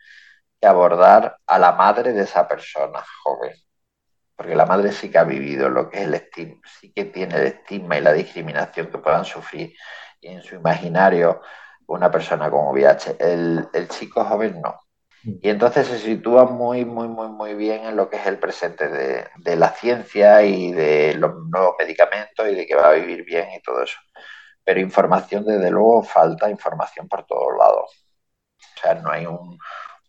que 0.62 0.68
abordar 0.68 1.38
a 1.48 1.58
la 1.60 1.72
madre 1.74 2.14
de 2.14 2.24
esa 2.24 2.48
persona 2.48 3.04
joven. 3.24 3.54
Porque 4.36 4.56
la 4.56 4.66
madre 4.66 4.92
sí 4.92 5.10
que 5.12 5.18
ha 5.20 5.24
vivido 5.24 5.70
lo 5.70 5.90
que 5.90 5.98
es 6.00 6.04
el 6.08 6.14
estigma, 6.16 6.62
sí 6.80 6.92
que 6.94 7.06
tiene 7.06 7.36
el 7.38 7.48
estigma 7.48 7.98
y 7.98 8.02
la 8.02 8.14
discriminación 8.14 8.88
que 8.92 8.98
puedan 9.00 9.26
sufrir 9.26 9.74
en 10.28 10.42
su 10.42 10.56
imaginario 10.56 11.42
una 11.88 12.12
persona 12.12 12.50
con 12.50 12.68
VIH. 12.70 13.18
El, 13.20 13.88
chico 13.90 14.24
joven 14.24 14.62
no. 14.62 14.80
Y 15.24 15.50
entonces 15.50 15.88
se 15.88 16.00
sitúa 16.00 16.46
muy, 16.46 16.84
muy, 16.84 17.08
muy, 17.08 17.30
muy 17.30 17.54
bien 17.54 17.86
en 17.86 17.96
lo 17.96 18.10
que 18.10 18.18
es 18.18 18.26
el 18.26 18.40
presente 18.40 18.90
de, 18.90 19.26
de, 19.38 19.56
la 19.56 19.70
ciencia 19.70 20.44
y 20.44 20.74
de 20.74 21.16
los 21.16 21.32
nuevos 21.50 21.76
medicamentos 21.80 22.46
y 22.50 22.56
de 22.56 22.66
que 22.66 22.76
va 22.76 22.90
a 22.90 22.94
vivir 22.94 23.24
bien 23.24 23.48
y 23.54 23.62
todo 23.62 23.84
eso. 23.84 23.98
Pero 24.66 24.82
información, 24.82 25.46
desde 25.46 25.72
luego, 25.72 26.04
falta 26.04 26.50
información 26.50 27.08
por 27.08 27.26
todos 27.26 27.58
lados. 27.58 28.06
O 28.76 28.80
sea, 28.82 28.96
no 28.96 29.12
hay 29.12 29.26
un, 29.26 29.58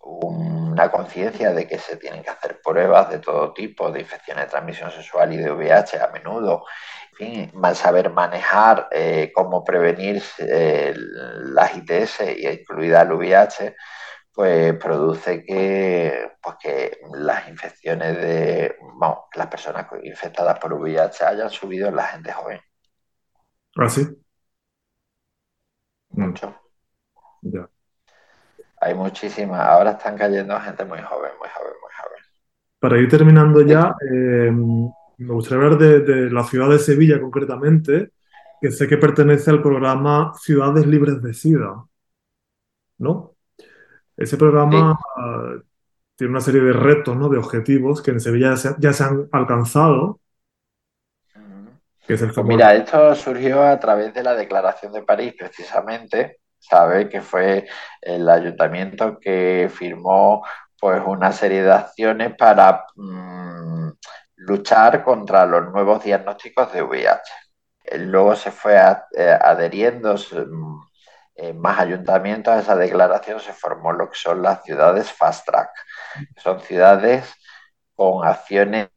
una 0.04 0.90
conciencia 0.90 1.52
de 1.52 1.66
que 1.66 1.78
se 1.78 1.96
tienen 1.96 2.22
que 2.22 2.30
hacer 2.30 2.60
pruebas 2.62 3.10
de 3.10 3.18
todo 3.18 3.52
tipo, 3.52 3.90
de 3.90 4.00
infecciones 4.00 4.44
de 4.44 4.50
transmisión 4.50 4.90
sexual 4.90 5.32
y 5.32 5.38
de 5.38 5.50
VIH 5.50 6.00
a 6.00 6.08
menudo, 6.08 6.64
en 7.03 7.03
fin, 7.14 7.50
mal 7.54 7.76
saber 7.76 8.10
manejar 8.10 8.88
eh, 8.90 9.32
cómo 9.34 9.64
prevenir 9.64 10.22
eh, 10.38 10.94
las 10.96 11.76
ITS, 11.76 12.20
incluida 12.38 13.02
el 13.02 13.12
VIH, 13.12 13.76
pues 14.32 14.74
produce 14.74 15.44
que, 15.44 16.32
pues 16.42 16.56
que 16.60 16.98
las 17.12 17.48
infecciones 17.48 18.16
de 18.16 18.76
bueno, 18.80 19.26
las 19.34 19.46
personas 19.46 19.86
infectadas 20.02 20.58
por 20.58 20.74
VIH 20.74 21.24
hayan 21.24 21.50
subido 21.50 21.88
en 21.88 21.96
la 21.96 22.04
gente 22.04 22.32
joven. 22.32 22.60
¿Ah, 23.76 23.88
sí? 23.88 24.06
Mucho. 26.10 26.54
Ya. 27.42 27.68
Hay 28.80 28.94
muchísimas, 28.94 29.60
ahora 29.60 29.92
están 29.92 30.16
cayendo 30.16 30.58
gente 30.60 30.84
muy 30.84 30.98
joven, 31.00 31.32
muy 31.38 31.48
joven, 31.48 31.72
muy 31.80 31.90
joven. 32.02 32.22
Para 32.78 32.98
ir 32.98 33.08
terminando 33.08 33.62
ya, 33.62 33.94
eh, 34.12 34.52
me 35.18 35.34
gustaría 35.34 35.64
hablar 35.64 35.78
de, 35.78 36.00
de, 36.00 36.30
la 36.30 36.44
ciudad 36.44 36.68
de 36.70 36.78
Sevilla 36.78 37.20
concretamente, 37.20 38.10
que 38.60 38.70
sé 38.70 38.88
que 38.88 38.96
pertenece 38.96 39.50
al 39.50 39.62
programa 39.62 40.32
Ciudades 40.40 40.86
Libres 40.86 41.22
de 41.22 41.34
SIDA, 41.34 41.84
¿no? 42.98 43.34
Ese 44.16 44.36
programa 44.36 44.98
sí. 45.16 45.62
tiene 46.16 46.30
una 46.30 46.40
serie 46.40 46.60
de 46.60 46.72
retos, 46.72 47.16
¿no? 47.16 47.28
De 47.28 47.38
objetivos 47.38 48.00
que 48.00 48.12
en 48.12 48.20
Sevilla 48.20 48.50
ya 48.50 48.56
se, 48.56 48.74
ya 48.78 48.92
se 48.92 49.04
han 49.04 49.28
alcanzado. 49.32 50.20
Que 52.06 52.14
es 52.14 52.22
el 52.22 52.32
pues 52.32 52.46
mira, 52.46 52.74
esto 52.74 53.14
surgió 53.14 53.62
a 53.62 53.80
través 53.80 54.12
de 54.12 54.22
la 54.22 54.34
Declaración 54.34 54.92
de 54.92 55.02
París, 55.02 55.34
precisamente, 55.38 56.40
¿sabe? 56.58 57.08
Que 57.08 57.22
fue 57.22 57.66
el 58.00 58.28
ayuntamiento 58.28 59.18
que 59.18 59.70
firmó 59.72 60.44
pues 60.78 61.02
una 61.06 61.32
serie 61.32 61.62
de 61.62 61.72
acciones 61.72 62.34
para 62.36 62.84
mmm, 62.94 63.90
luchar 64.46 65.02
contra 65.02 65.46
los 65.46 65.70
nuevos 65.72 66.02
diagnósticos 66.02 66.72
de 66.72 66.82
VIH. 66.82 67.32
Luego 67.98 68.34
se 68.36 68.50
fue 68.50 68.76
eh, 69.16 69.38
adheriendo 69.40 70.16
eh, 71.36 71.52
más 71.52 71.78
ayuntamientos 71.80 72.54
a 72.54 72.60
esa 72.60 72.76
declaración, 72.76 73.40
se 73.40 73.52
formó 73.52 73.92
lo 73.92 74.08
que 74.08 74.16
son 74.16 74.42
las 74.42 74.62
ciudades 74.62 75.12
fast 75.12 75.46
track. 75.46 75.70
Son 76.36 76.60
ciudades 76.60 77.34
con 77.94 78.26
acciones 78.26 78.88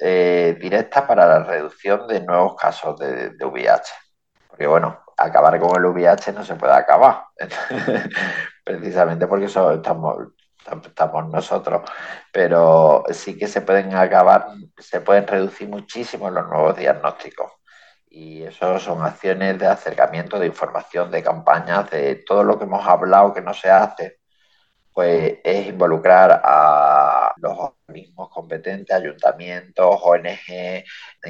eh, 0.00 0.56
directas 0.60 1.04
para 1.04 1.26
la 1.26 1.44
reducción 1.44 2.06
de 2.08 2.20
nuevos 2.20 2.56
casos 2.56 2.98
de, 2.98 3.30
de 3.30 3.44
VIH. 3.44 3.92
Porque 4.48 4.66
bueno, 4.66 5.04
acabar 5.16 5.58
con 5.60 5.76
el 5.76 5.84
VIH 5.86 6.32
no 6.32 6.44
se 6.44 6.54
puede 6.56 6.72
acabar, 6.72 7.24
precisamente 8.64 9.26
porque 9.26 9.46
eso 9.46 9.72
estamos, 9.72 10.16
estamos 10.88 11.28
nosotros, 11.30 11.88
pero 12.32 13.04
sí 13.10 13.36
que 13.38 13.46
se 13.48 13.60
pueden 13.62 13.94
acabar, 13.94 14.48
se 14.78 15.00
pueden 15.00 15.26
reducir 15.26 15.68
muchísimo 15.68 16.30
los 16.30 16.46
nuevos 16.48 16.76
diagnósticos. 16.76 17.52
Y 18.08 18.44
eso 18.44 18.78
son 18.78 19.02
acciones 19.02 19.58
de 19.58 19.66
acercamiento, 19.66 20.38
de 20.38 20.46
información, 20.46 21.10
de 21.10 21.22
campañas, 21.22 21.90
de 21.90 22.16
todo 22.16 22.44
lo 22.44 22.58
que 22.58 22.64
hemos 22.64 22.86
hablado 22.86 23.34
que 23.34 23.40
no 23.42 23.52
se 23.54 23.70
hace, 23.70 24.20
pues 24.92 25.38
es 25.42 25.66
involucrar 25.66 26.40
a 26.44 27.32
los 27.38 27.58
organismos 27.58 28.28
competentes, 28.30 28.94
ayuntamientos, 28.96 29.98
ONG, 30.02 30.48
en 30.48 30.84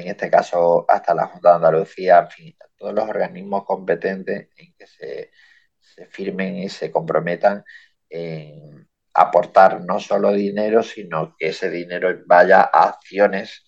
este 0.07 0.29
caso 0.29 0.85
hasta 0.87 1.15
la 1.15 1.25
Junta 1.27 1.49
de 1.49 1.55
Andalucía, 1.55 2.19
en 2.19 2.29
fin, 2.29 2.57
todos 2.77 2.93
los 2.93 3.09
organismos 3.09 3.65
competentes 3.65 4.49
en 4.55 4.73
que 4.75 4.85
se, 4.85 5.31
se 5.79 6.05
firmen 6.05 6.57
y 6.57 6.69
se 6.69 6.91
comprometan 6.91 7.63
en 8.09 8.87
aportar 9.15 9.81
no 9.81 9.99
solo 9.99 10.31
dinero, 10.33 10.83
sino 10.83 11.35
que 11.37 11.49
ese 11.49 11.69
dinero 11.69 12.15
vaya 12.25 12.61
a 12.61 12.89
acciones 12.89 13.65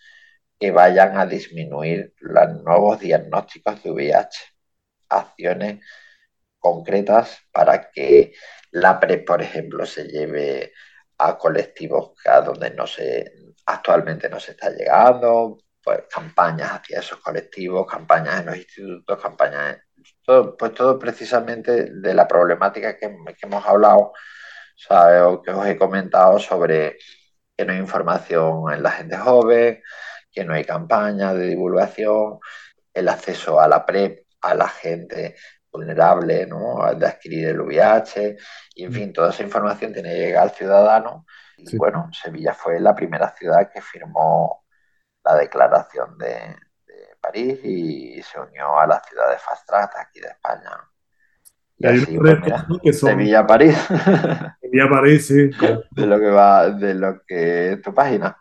que 0.60 0.72
vayan 0.72 1.18
a 1.18 1.26
disminuir 1.26 2.14
los 2.20 2.64
nuevos 2.64 3.00
diagnósticos 3.00 3.82
de 3.84 3.92
VIH. 3.92 4.40
Acciones 5.10 5.86
concretas 6.60 7.40
para 7.52 7.90
que 7.92 8.34
la 8.72 9.00
PrEP, 9.00 9.26
por 9.26 9.42
ejemplo, 9.42 9.86
se 9.86 10.06
lleve 10.06 10.74
a 11.20 11.38
colectivos 11.38 12.14
a 12.26 12.42
donde 12.42 12.72
no 12.72 12.86
se, 12.86 13.34
actualmente 13.66 14.30
no 14.30 14.40
se 14.40 14.52
está 14.52 14.70
llegando, 14.70 15.58
pues 15.82 16.02
campañas 16.10 16.72
hacia 16.72 17.00
esos 17.00 17.20
colectivos, 17.20 17.88
campañas 17.88 18.42
en 18.42 18.48
los 18.48 18.58
institutos, 18.58 19.22
campañas, 19.22 19.78
todo, 20.24 20.58
pues 20.58 20.74
todo 20.74 21.00
precisamente 21.00 21.92
de 21.94 22.14
la 22.14 22.28
problemática 22.28 22.98
que 22.98 23.06
hemos 23.42 23.66
hablado, 23.66 24.12
que 25.44 25.52
os 25.52 25.68
he 25.68 25.78
comentado 25.78 26.40
sobre 26.40 26.98
que 27.56 27.66
no 27.66 27.74
hay 27.74 27.80
información 27.80 28.72
en 28.74 28.84
la 28.84 28.92
gente 28.92 29.18
joven, 29.18 29.82
que 30.32 30.46
no 30.46 30.54
hay 30.54 30.64
campañas 30.64 31.36
de 31.36 31.48
divulgación, 31.48 32.40
el 32.94 33.10
acceso 33.10 33.60
a 33.60 33.68
la 33.68 33.86
PrEP 33.86 34.26
a 34.42 34.54
la 34.54 34.68
gente 34.68 35.36
vulnerable, 35.72 36.46
¿no? 36.46 36.78
de 36.96 37.08
adquirir 37.08 37.50
el 37.50 37.62
VIH, 37.62 38.38
y 38.76 38.86
en 38.86 38.94
fin, 38.94 39.14
toda 39.14 39.32
esa 39.32 39.44
información 39.44 39.94
tiene 39.94 40.10
que 40.10 40.18
llegar 40.18 40.44
al 40.44 40.52
ciudadano. 40.52 41.26
Y 41.58 41.68
sí. 41.68 41.78
bueno, 41.78 42.10
Sevilla 42.14 42.54
fue 42.54 42.80
la 42.80 42.96
primera 42.96 43.34
ciudad 43.36 43.72
que 43.72 43.82
firmó 43.82 44.66
la 45.24 45.36
declaración 45.36 46.18
de, 46.18 46.56
de 46.86 47.16
París 47.20 47.60
y 47.64 48.22
se 48.22 48.40
unió 48.40 48.78
a 48.80 48.88
las 48.88 49.06
ciudades 49.08 49.42
fast 49.42 49.68
track 49.68 49.96
aquí 49.98 50.20
de 50.20 50.30
España. 50.30 50.72
Y, 51.80 52.18
pues, 52.18 52.40
mira, 52.42 52.66
que 52.82 52.94
son... 52.94 53.10
Sevilla 53.12 53.46
París. 53.46 53.78
Sevilla 54.62 54.90
París, 54.90 55.28
sí. 55.28 55.50
De 55.92 56.06
lo 56.06 56.20
que 56.20 56.30
va, 56.30 56.70
de 56.70 56.94
lo 56.96 57.22
que 57.26 57.74
es 57.74 57.82
tu 57.82 57.94
página. 57.94 58.38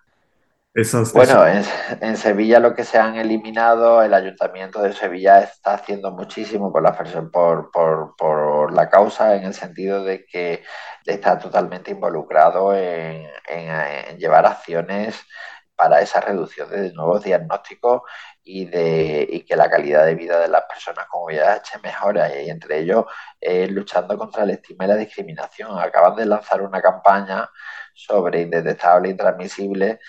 Esas, 0.77 1.15
bueno, 1.15 1.47
en, 1.47 1.65
en, 2.03 2.19
Sevilla 2.19 2.61
lo 2.61 2.75
que 2.75 2.85
se 2.85 2.99
han 2.99 3.17
eliminado, 3.17 4.03
el 4.03 4.13
Ayuntamiento 4.13 4.83
de 4.83 4.93
Sevilla 4.93 5.41
está 5.41 5.73
haciendo 5.73 6.11
muchísimo 6.11 6.71
por 6.71 6.83
la, 6.83 6.93
por, 7.33 7.71
por, 7.71 8.15
por 8.15 8.75
la 8.75 8.91
causa 8.91 9.37
en 9.37 9.45
el 9.45 9.55
sentido 9.55 10.05
de 10.05 10.27
que 10.27 10.65
está 11.07 11.39
totalmente 11.39 11.93
involucrado 11.93 12.75
en, 12.75 13.27
en, 13.49 13.71
en, 13.71 14.19
llevar 14.19 14.45
acciones 14.45 15.19
para 15.77 16.01
esa 16.01 16.21
reducción 16.21 16.71
de 16.71 16.93
nuevos 16.93 17.23
diagnósticos 17.23 18.03
y, 18.43 18.67
de, 18.67 19.27
y 19.31 19.41
que 19.43 19.57
la 19.57 19.71
calidad 19.71 20.07
de 20.07 20.15
vida 20.15 20.41
de 20.41 20.49
las 20.49 20.63
personas 20.65 21.07
con 21.09 21.25
VIH 21.25 21.79
mejora 21.83 22.41
y 22.41 22.49
entre 22.49 22.79
ellos 22.79 23.05
eh, 23.41 23.69
luchando 23.69 24.17
contra 24.17 24.45
el 24.45 24.51
estigma 24.51 24.87
y 24.87 24.89
la 24.89 24.97
discriminación. 24.97 25.79
Acaban 25.79 26.17
de 26.17 26.27
lanzar 26.27 26.63
una 26.63 26.81
campaña 26.81 27.49
sobre 27.95 28.43
indetectable 28.43 29.09
e 29.09 29.13
intransmisible 29.13 30.01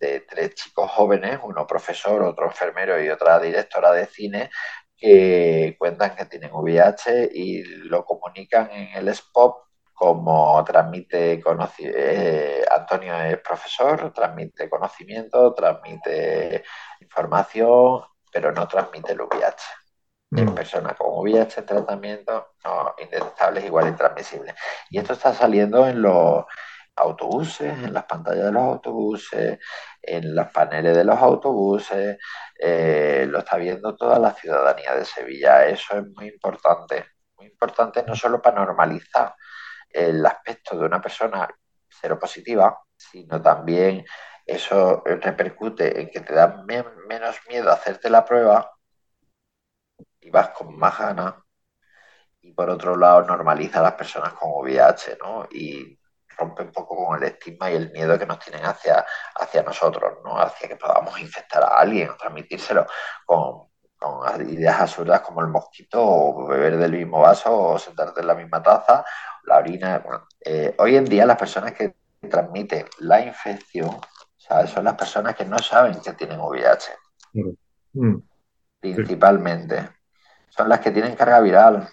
de 0.00 0.20
tres 0.20 0.54
chicos 0.54 0.90
jóvenes, 0.90 1.38
uno 1.44 1.66
profesor, 1.66 2.22
otro 2.22 2.46
enfermero 2.46 3.02
y 3.02 3.08
otra 3.08 3.38
directora 3.38 3.92
de 3.92 4.06
cine, 4.06 4.50
que 4.96 5.76
cuentan 5.78 6.16
que 6.16 6.26
tienen 6.26 6.50
VIH 6.52 7.30
y 7.32 7.64
lo 7.64 8.04
comunican 8.04 8.70
en 8.70 8.96
el 8.96 9.08
spot 9.08 9.56
como 10.02 10.64
transmite 10.64 11.40
eh, 11.78 12.64
Antonio 12.68 13.14
es 13.22 13.38
profesor, 13.38 14.12
transmite 14.12 14.68
conocimiento, 14.68 15.54
transmite 15.54 16.64
información, 17.00 18.02
pero 18.32 18.50
no 18.50 18.66
transmite 18.66 19.12
el 19.12 19.20
VIH. 19.20 19.62
Mm. 20.30 20.38
En 20.38 20.54
personas 20.56 20.96
con 20.96 21.20
VIH 21.20 21.60
en 21.60 21.66
tratamiento, 21.66 22.54
no 22.64 22.96
indetectables 22.98 23.64
igual 23.64 23.86
intransmisibles. 23.86 24.56
Y 24.90 24.98
esto 24.98 25.12
está 25.12 25.32
saliendo 25.32 25.86
en 25.86 26.02
los 26.02 26.46
autobuses, 26.96 27.72
en 27.72 27.92
las 27.92 28.04
pantallas 28.06 28.46
de 28.46 28.52
los 28.52 28.62
autobuses, 28.64 29.60
en 30.02 30.34
los 30.34 30.48
paneles 30.48 30.96
de 30.96 31.04
los 31.04 31.16
autobuses, 31.16 32.18
eh, 32.58 33.24
lo 33.28 33.38
está 33.38 33.56
viendo 33.56 33.94
toda 33.94 34.18
la 34.18 34.32
ciudadanía 34.32 34.96
de 34.96 35.04
Sevilla. 35.04 35.64
Eso 35.66 35.96
es 35.96 36.04
muy 36.08 36.26
importante, 36.26 37.04
muy 37.36 37.46
importante 37.46 38.02
no 38.04 38.16
solo 38.16 38.42
para 38.42 38.64
normalizar 38.64 39.36
el 39.92 40.24
aspecto 40.24 40.78
de 40.78 40.86
una 40.86 41.00
persona 41.00 41.48
seropositiva, 41.88 42.78
sino 42.96 43.40
también 43.40 44.04
eso 44.46 45.02
repercute 45.04 46.00
en 46.00 46.10
que 46.10 46.20
te 46.20 46.34
da 46.34 46.62
me 46.66 46.84
menos 47.06 47.36
miedo 47.48 47.70
hacerte 47.70 48.10
la 48.10 48.24
prueba 48.24 48.72
y 50.20 50.30
vas 50.30 50.50
con 50.50 50.76
más 50.76 50.98
ganas. 50.98 51.34
Y 52.40 52.52
por 52.52 52.70
otro 52.70 52.96
lado, 52.96 53.22
normaliza 53.22 53.80
a 53.80 53.82
las 53.82 53.94
personas 53.94 54.32
con 54.34 54.50
VIH, 54.52 55.18
¿no? 55.22 55.46
Y 55.50 55.98
rompe 56.36 56.62
un 56.62 56.72
poco 56.72 56.96
con 56.96 57.18
el 57.18 57.28
estigma 57.28 57.70
y 57.70 57.76
el 57.76 57.92
miedo 57.92 58.18
que 58.18 58.26
nos 58.26 58.38
tienen 58.40 58.64
hacia, 58.64 59.04
hacia 59.36 59.62
nosotros, 59.62 60.18
¿no? 60.24 60.38
Hacia 60.40 60.68
que 60.68 60.76
podamos 60.76 61.20
infectar 61.20 61.62
a 61.62 61.78
alguien 61.78 62.10
o 62.10 62.16
transmitírselo 62.16 62.86
con, 63.24 63.68
con 63.98 64.50
ideas 64.50 64.80
absurdas 64.80 65.20
como 65.20 65.40
el 65.40 65.48
mosquito 65.48 66.02
o 66.02 66.46
beber 66.48 66.78
del 66.78 66.92
mismo 66.92 67.20
vaso 67.20 67.56
o 67.56 67.78
sentarte 67.78 68.20
en 68.20 68.26
la 68.26 68.34
misma 68.34 68.62
taza, 68.62 69.04
la 69.44 69.58
orina. 69.58 70.02
Eh, 70.40 70.74
hoy 70.78 70.96
en 70.96 71.04
día 71.04 71.26
las 71.26 71.38
personas 71.38 71.72
que 71.72 71.94
transmiten 72.28 72.86
la 73.00 73.24
infección 73.24 73.96
son 74.66 74.84
las 74.84 74.94
personas 74.94 75.34
que 75.34 75.44
no 75.44 75.58
saben 75.58 76.00
que 76.00 76.12
tienen 76.12 76.40
VIH. 76.40 76.90
Mm. 77.94 78.16
Principalmente. 78.80 79.88
Son 80.48 80.68
las 80.68 80.80
que 80.80 80.90
tienen 80.90 81.16
carga 81.16 81.40
viral. 81.40 81.88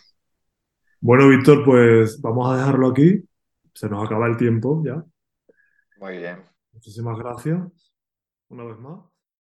Bueno, 1.00 1.30
Víctor, 1.30 1.64
pues 1.64 2.20
vamos 2.22 2.52
a 2.52 2.58
dejarlo 2.58 2.90
aquí. 2.90 3.24
Se 3.74 3.88
nos 3.88 4.06
acaba 4.06 4.28
el 4.28 4.36
tiempo 4.36 4.82
ya. 4.86 5.04
Muy 5.98 6.18
bien. 6.18 6.44
Muchísimas 6.74 7.18
gracias 7.18 7.60
una 8.50 8.66
vez 8.66 8.80
más. 8.80 9.09